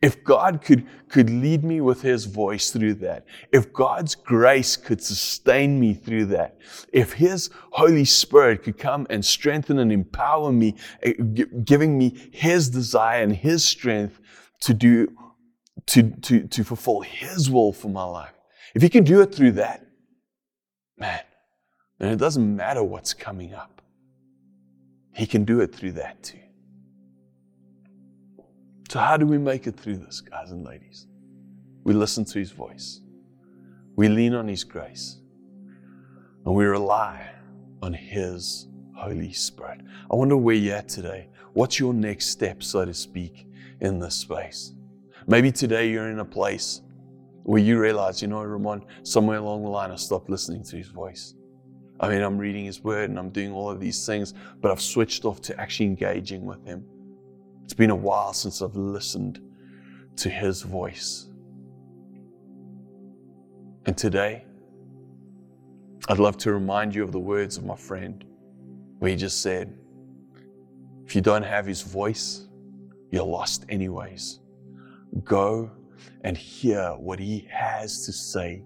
if 0.00 0.22
God 0.22 0.62
could, 0.62 0.86
could 1.08 1.28
lead 1.28 1.64
me 1.64 1.80
with 1.80 2.02
His 2.02 2.24
voice 2.24 2.70
through 2.70 2.94
that, 2.94 3.26
if 3.52 3.72
God's 3.72 4.14
grace 4.14 4.76
could 4.76 5.02
sustain 5.02 5.80
me 5.80 5.92
through 5.94 6.26
that, 6.26 6.56
if 6.92 7.14
His 7.14 7.50
Holy 7.72 8.04
Spirit 8.04 8.62
could 8.62 8.78
come 8.78 9.06
and 9.10 9.24
strengthen 9.24 9.80
and 9.80 9.90
empower 9.90 10.52
me, 10.52 10.76
eh, 11.02 11.14
giving 11.64 11.98
me 11.98 12.30
His 12.32 12.70
desire 12.70 13.22
and 13.22 13.34
His 13.34 13.64
strength 13.64 14.20
to 14.60 14.72
do, 14.72 15.08
to, 15.86 16.10
to, 16.22 16.46
to 16.46 16.64
fulfill 16.64 17.00
His 17.00 17.50
will 17.50 17.72
for 17.72 17.88
my 17.88 18.04
life, 18.04 18.34
if 18.76 18.82
He 18.82 18.88
can 18.88 19.02
do 19.02 19.20
it 19.20 19.34
through 19.34 19.52
that, 19.52 19.84
man, 20.96 21.22
then 21.98 22.12
it 22.12 22.18
doesn't 22.18 22.54
matter 22.56 22.84
what's 22.84 23.14
coming 23.14 23.52
up. 23.52 23.82
He 25.12 25.26
can 25.26 25.44
do 25.44 25.60
it 25.60 25.74
through 25.74 25.92
that 25.92 26.22
too. 26.22 26.38
So, 28.90 29.00
how 29.00 29.18
do 29.18 29.26
we 29.26 29.36
make 29.36 29.66
it 29.66 29.78
through 29.78 29.98
this, 29.98 30.22
guys 30.22 30.50
and 30.50 30.64
ladies? 30.64 31.06
We 31.84 31.92
listen 31.92 32.24
to 32.24 32.38
His 32.38 32.52
voice, 32.52 33.02
we 33.96 34.08
lean 34.08 34.32
on 34.34 34.48
His 34.48 34.64
grace, 34.64 35.18
and 36.46 36.54
we 36.54 36.64
rely 36.64 37.30
on 37.82 37.92
His 37.92 38.66
Holy 38.96 39.34
Spirit. 39.34 39.82
I 40.10 40.16
wonder 40.16 40.38
where 40.38 40.54
you're 40.54 40.76
at 40.76 40.88
today. 40.88 41.28
What's 41.52 41.78
your 41.78 41.92
next 41.92 42.28
step, 42.28 42.62
so 42.62 42.86
to 42.86 42.94
speak, 42.94 43.46
in 43.82 43.98
this 43.98 44.14
space? 44.14 44.72
Maybe 45.26 45.52
today 45.52 45.90
you're 45.90 46.08
in 46.08 46.20
a 46.20 46.24
place 46.24 46.80
where 47.42 47.60
you 47.60 47.78
realize, 47.78 48.22
you 48.22 48.28
know, 48.28 48.42
Ramon, 48.42 48.86
somewhere 49.02 49.36
along 49.36 49.64
the 49.64 49.68
line 49.68 49.90
I 49.90 49.96
stopped 49.96 50.30
listening 50.30 50.62
to 50.64 50.78
His 50.78 50.88
voice. 50.88 51.34
I 52.00 52.08
mean, 52.08 52.22
I'm 52.22 52.38
reading 52.38 52.64
His 52.64 52.82
Word 52.82 53.10
and 53.10 53.18
I'm 53.18 53.28
doing 53.28 53.52
all 53.52 53.68
of 53.68 53.80
these 53.80 54.06
things, 54.06 54.32
but 54.62 54.70
I've 54.70 54.80
switched 54.80 55.26
off 55.26 55.42
to 55.42 55.60
actually 55.60 55.86
engaging 55.86 56.46
with 56.46 56.64
Him. 56.64 56.86
It's 57.68 57.74
been 57.74 57.90
a 57.90 57.94
while 57.94 58.32
since 58.32 58.62
I've 58.62 58.76
listened 58.76 59.42
to 60.16 60.30
His 60.30 60.62
voice. 60.62 61.26
And 63.84 63.94
today, 63.94 64.46
I'd 66.08 66.18
love 66.18 66.38
to 66.38 66.52
remind 66.54 66.94
you 66.94 67.04
of 67.04 67.12
the 67.12 67.20
words 67.20 67.58
of 67.58 67.66
my 67.66 67.76
friend, 67.76 68.24
where 69.00 69.10
he 69.10 69.18
just 69.18 69.42
said, 69.42 69.76
If 71.04 71.14
you 71.14 71.20
don't 71.20 71.42
have 71.42 71.66
His 71.66 71.82
voice, 71.82 72.48
you're 73.10 73.22
lost 73.22 73.66
anyways. 73.68 74.40
Go 75.22 75.70
and 76.24 76.38
hear 76.38 76.94
what 76.96 77.18
He 77.18 77.46
has 77.50 78.06
to 78.06 78.14
say 78.14 78.62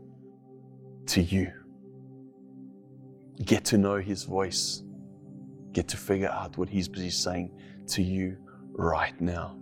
to 1.07 1.21
you. 1.21 1.51
Get 3.45 3.65
to 3.65 3.79
know 3.79 3.97
His 3.97 4.23
voice. 4.23 4.85
Get 5.73 5.89
to 5.89 5.97
figure 5.97 6.29
out 6.29 6.57
what 6.57 6.69
He's 6.69 6.87
busy 6.87 7.11
saying 7.11 7.51
to 7.89 8.01
you 8.01 8.37
right 8.75 9.19
now. 9.21 9.57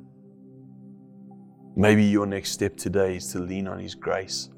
Maybe 1.77 2.05
your 2.05 2.27
next 2.27 2.53
step 2.53 2.77
today 2.77 3.17
is 3.17 3.31
to 3.33 3.39
lean 3.39 3.67
on 3.67 3.79
His 3.79 3.95
grace. 3.95 4.51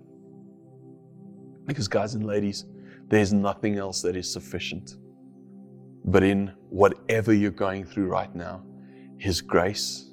Because, 1.67 1.89
guys 1.89 2.15
and 2.15 2.27
ladies, 2.27 2.65
there's 3.09 3.33
nothing 3.33 3.77
else 3.77 4.03
that 4.03 4.17
is 4.17 4.33
sufficient. 4.33 4.97
But 6.05 6.23
in 6.23 6.53
whatever 6.69 7.33
you're 7.33 7.51
going 7.51 7.85
through 7.85 8.07
right 8.07 8.35
now, 8.35 8.65
His 9.19 9.41
grace 9.41 10.11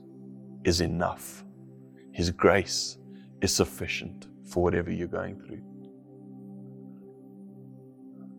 is 0.63 0.82
enough. 0.82 1.43
His 2.12 2.32
grace 2.32 2.97
is 3.41 3.54
sufficient 3.54 4.28
for 4.45 4.62
whatever 4.62 4.91
you're 4.91 5.08
going 5.08 5.39
through. 5.41 5.62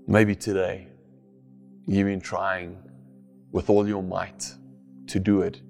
Maybe 0.06 0.34
today 0.34 0.88
you've 1.86 2.06
been 2.06 2.20
trying 2.20 2.76
with 3.52 3.70
all 3.70 3.88
your 3.88 4.02
might 4.02 4.54
to 5.06 5.18
do 5.18 5.42
it 5.42 5.60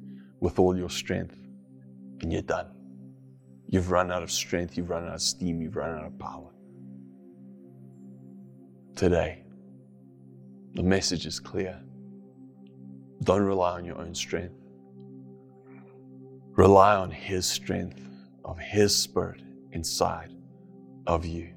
with 0.41 0.59
all 0.59 0.77
your 0.77 0.91
strength, 0.91 1.37
and 2.21 2.33
you're 2.33 2.43
done. 2.43 2.67
You've 3.69 3.91
run 3.91 4.11
out 4.11 4.23
of 4.23 4.31
strength, 4.31 4.77
you've 4.77 4.91
run 4.91 5.07
out 5.07 5.15
of 5.15 5.23
steam, 5.23 5.63
you've 5.63 5.77
run 5.77 5.99
out 5.99 6.07
of 6.07 6.19
power. 6.19 6.51
Today, 8.97 9.45
the 10.75 10.83
message 10.83 11.27
is 11.27 11.39
clear. 11.39 11.81
Don't 13.23 13.43
rely 13.43 13.73
on 13.73 13.85
your 13.85 13.99
own 13.99 14.15
strength. 14.15 14.55
Rely 16.53 16.97
on 16.97 17.11
His 17.11 17.47
strength, 17.47 18.01
of 18.45 18.59
His 18.59 18.97
Spirit 18.97 19.43
inside 19.73 20.33
of 21.07 21.25
you. 21.25 21.51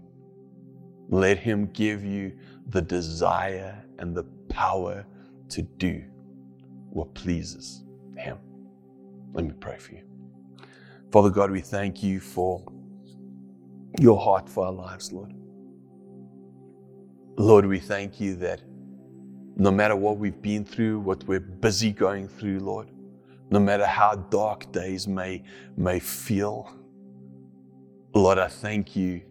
Let 1.10 1.38
Him 1.39 1.67
give 1.74 2.04
you 2.04 2.34
the 2.69 2.82
desire 2.82 3.84
and 4.00 4.15
the 4.15 4.24
power 4.50 5.06
to 5.50 5.62
do 5.62 6.04
what 6.89 7.13
pleases 7.13 7.84
Him. 8.17 8.38
Let 9.34 9.46
me 9.46 9.54
pray 9.60 9.78
for 9.78 9.93
you. 9.93 10.04
Father 11.12 11.30
God, 11.30 11.52
we 11.52 11.62
thank 11.62 12.04
you 12.04 12.19
for 12.19 12.63
your 14.00 14.19
heart 14.19 14.48
for 14.48 14.65
our 14.65 14.72
lives, 14.72 15.12
Lord. 15.12 15.34
Lord, 17.36 17.65
we 17.65 17.80
thank 17.80 18.19
you 18.19 18.36
that 18.38 18.62
no 19.56 19.72
matter 19.72 19.96
what 19.96 20.17
we've 20.17 20.41
been 20.41 20.63
through, 20.63 21.00
what 21.00 21.24
we're 21.26 21.39
busy 21.39 21.91
going 21.91 22.28
through, 22.28 22.60
Lord, 22.60 22.89
no 23.50 23.60
matter 23.60 23.86
how 23.86 24.15
dark 24.15 24.72
days 24.72 25.08
may, 25.08 25.43
may 25.78 26.00
feel, 26.00 26.72
Lord, 28.13 28.38
I 28.38 28.48
thank 28.48 28.96
you 28.96 29.22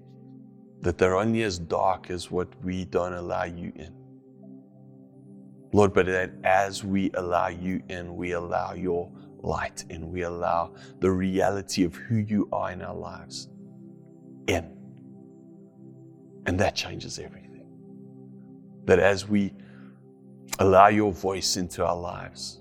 that 0.80 0.98
they're 0.98 1.16
only 1.16 1.42
as 1.42 1.58
dark 1.58 2.10
as 2.10 2.30
what 2.30 2.48
we 2.64 2.84
don't 2.84 3.12
allow 3.12 3.44
you 3.44 3.72
in. 3.76 3.94
Lord, 5.72 5.94
but 5.94 6.06
that 6.06 6.32
as 6.44 6.84
we 6.84 7.10
allow 7.14 7.48
you 7.48 7.82
in, 7.88 8.16
we 8.16 8.32
allow 8.32 8.74
your 8.74 9.10
light 9.42 9.84
and 9.90 10.10
we 10.10 10.22
allow 10.22 10.72
the 11.00 11.10
reality 11.10 11.84
of 11.84 11.94
who 11.94 12.16
you 12.16 12.48
are 12.52 12.70
in 12.70 12.82
our 12.82 12.94
lives 12.94 13.48
in. 14.46 14.76
And 16.46 16.58
that 16.60 16.74
changes 16.74 17.18
everything. 17.18 17.66
That 18.84 18.98
as 18.98 19.28
we 19.28 19.52
allow 20.58 20.88
your 20.88 21.12
voice 21.12 21.56
into 21.56 21.84
our 21.84 21.96
lives, 21.96 22.60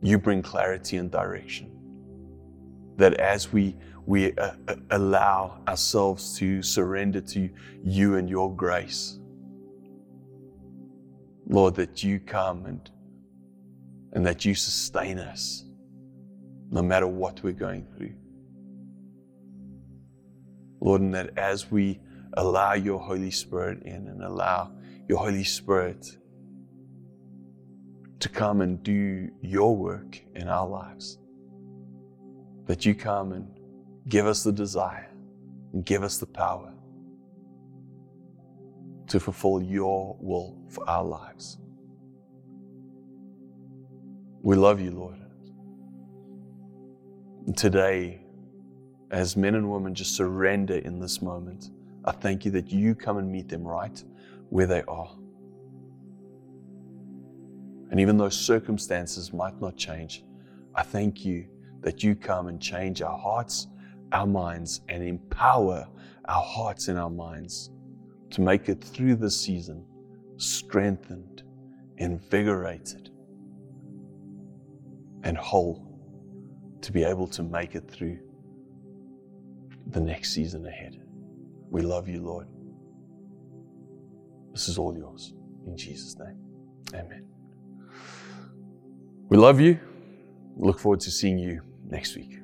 you 0.00 0.18
bring 0.18 0.42
clarity 0.42 0.96
and 0.96 1.10
direction. 1.10 1.72
That 2.96 3.14
as 3.14 3.52
we 3.52 3.76
we 4.06 4.32
uh, 4.38 4.52
uh 4.68 4.76
allow 4.90 5.60
ourselves 5.68 6.38
to 6.38 6.62
surrender 6.62 7.20
to 7.20 7.50
you 7.84 8.16
and 8.16 8.28
your 8.28 8.54
grace, 8.54 9.18
Lord, 11.46 11.74
that 11.74 12.02
you 12.02 12.20
come 12.20 12.64
and 12.66 12.90
and 14.12 14.24
that 14.24 14.44
you 14.44 14.54
sustain 14.54 15.18
us 15.18 15.67
no 16.70 16.82
matter 16.82 17.06
what 17.06 17.42
we're 17.42 17.52
going 17.52 17.86
through. 17.96 18.14
Lord, 20.80 21.00
and 21.00 21.14
that 21.14 21.36
as 21.36 21.70
we 21.70 22.00
allow 22.34 22.74
your 22.74 22.98
Holy 22.98 23.30
Spirit 23.30 23.82
in 23.82 24.06
and 24.08 24.22
allow 24.22 24.72
your 25.08 25.18
Holy 25.18 25.44
Spirit 25.44 26.06
to 28.20 28.28
come 28.28 28.60
and 28.60 28.82
do 28.82 29.30
your 29.40 29.76
work 29.76 30.20
in 30.34 30.48
our 30.48 30.66
lives. 30.66 31.18
That 32.66 32.84
you 32.84 32.94
come 32.94 33.32
and 33.32 33.48
give 34.08 34.26
us 34.26 34.42
the 34.42 34.52
desire 34.52 35.10
and 35.72 35.84
give 35.84 36.02
us 36.02 36.18
the 36.18 36.26
power 36.26 36.72
to 39.08 39.20
fulfill 39.20 39.62
your 39.62 40.16
will 40.20 40.58
for 40.68 40.88
our 40.88 41.04
lives. 41.04 41.58
We 44.42 44.56
love 44.56 44.80
you, 44.80 44.90
Lord. 44.90 45.18
Today, 47.56 48.20
as 49.10 49.34
men 49.36 49.54
and 49.54 49.70
women 49.70 49.94
just 49.94 50.14
surrender 50.14 50.74
in 50.74 51.00
this 51.00 51.22
moment, 51.22 51.70
I 52.04 52.12
thank 52.12 52.44
you 52.44 52.50
that 52.50 52.70
you 52.70 52.94
come 52.94 53.16
and 53.16 53.32
meet 53.32 53.48
them 53.48 53.66
right 53.66 54.04
where 54.50 54.66
they 54.66 54.82
are. 54.82 55.16
And 57.90 58.00
even 58.00 58.18
though 58.18 58.28
circumstances 58.28 59.32
might 59.32 59.58
not 59.62 59.78
change, 59.78 60.24
I 60.74 60.82
thank 60.82 61.24
you 61.24 61.46
that 61.80 62.02
you 62.02 62.14
come 62.14 62.48
and 62.48 62.60
change 62.60 63.00
our 63.00 63.18
hearts, 63.18 63.66
our 64.12 64.26
minds, 64.26 64.82
and 64.90 65.02
empower 65.02 65.88
our 66.26 66.42
hearts 66.42 66.88
and 66.88 66.98
our 66.98 67.10
minds 67.10 67.70
to 68.30 68.42
make 68.42 68.68
it 68.68 68.84
through 68.84 69.16
this 69.16 69.40
season 69.40 69.86
strengthened, 70.36 71.44
invigorated, 71.96 73.10
and 75.24 75.36
whole 75.38 75.87
to 76.80 76.92
be 76.92 77.04
able 77.04 77.26
to 77.28 77.42
make 77.42 77.74
it 77.74 77.90
through 77.90 78.18
the 79.88 80.00
next 80.00 80.32
season 80.32 80.66
ahead. 80.66 81.00
We 81.70 81.82
love 81.82 82.08
you, 82.08 82.22
Lord. 82.22 82.46
This 84.52 84.68
is 84.68 84.78
all 84.78 84.96
yours. 84.96 85.34
In 85.66 85.76
Jesus' 85.76 86.16
name. 86.18 86.38
Amen. 86.94 87.26
We 89.28 89.36
love 89.36 89.60
you. 89.60 89.78
Look 90.56 90.78
forward 90.78 91.00
to 91.00 91.10
seeing 91.10 91.38
you 91.38 91.62
next 91.88 92.16
week. 92.16 92.40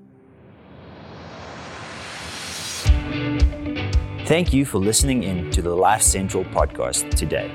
Thank 4.26 4.52
you 4.52 4.64
for 4.64 4.78
listening 4.78 5.22
in 5.22 5.50
to 5.50 5.60
the 5.60 5.74
Life 5.74 6.02
Central 6.02 6.44
podcast 6.44 7.10
today. 7.10 7.50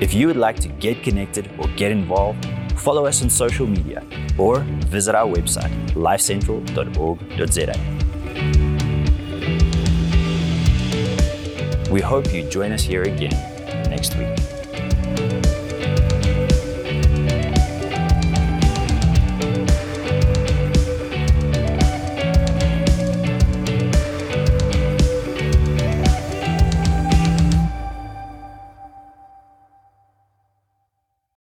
If 0.00 0.14
you 0.14 0.26
would 0.26 0.36
like 0.36 0.60
to 0.60 0.68
get 0.68 1.02
connected 1.02 1.50
or 1.58 1.68
get 1.76 1.92
involved, 1.92 2.46
follow 2.76 3.06
us 3.06 3.22
on 3.22 3.30
social 3.30 3.66
media 3.66 4.02
or 4.38 4.60
visit 4.88 5.14
our 5.14 5.26
website, 5.32 5.72
lifecentral.org.za. 5.94 7.74
We 11.90 12.00
hope 12.00 12.32
you 12.34 12.48
join 12.50 12.72
us 12.72 12.82
here 12.82 13.02
again 13.02 13.30
next 13.88 14.16
week. 14.16 14.43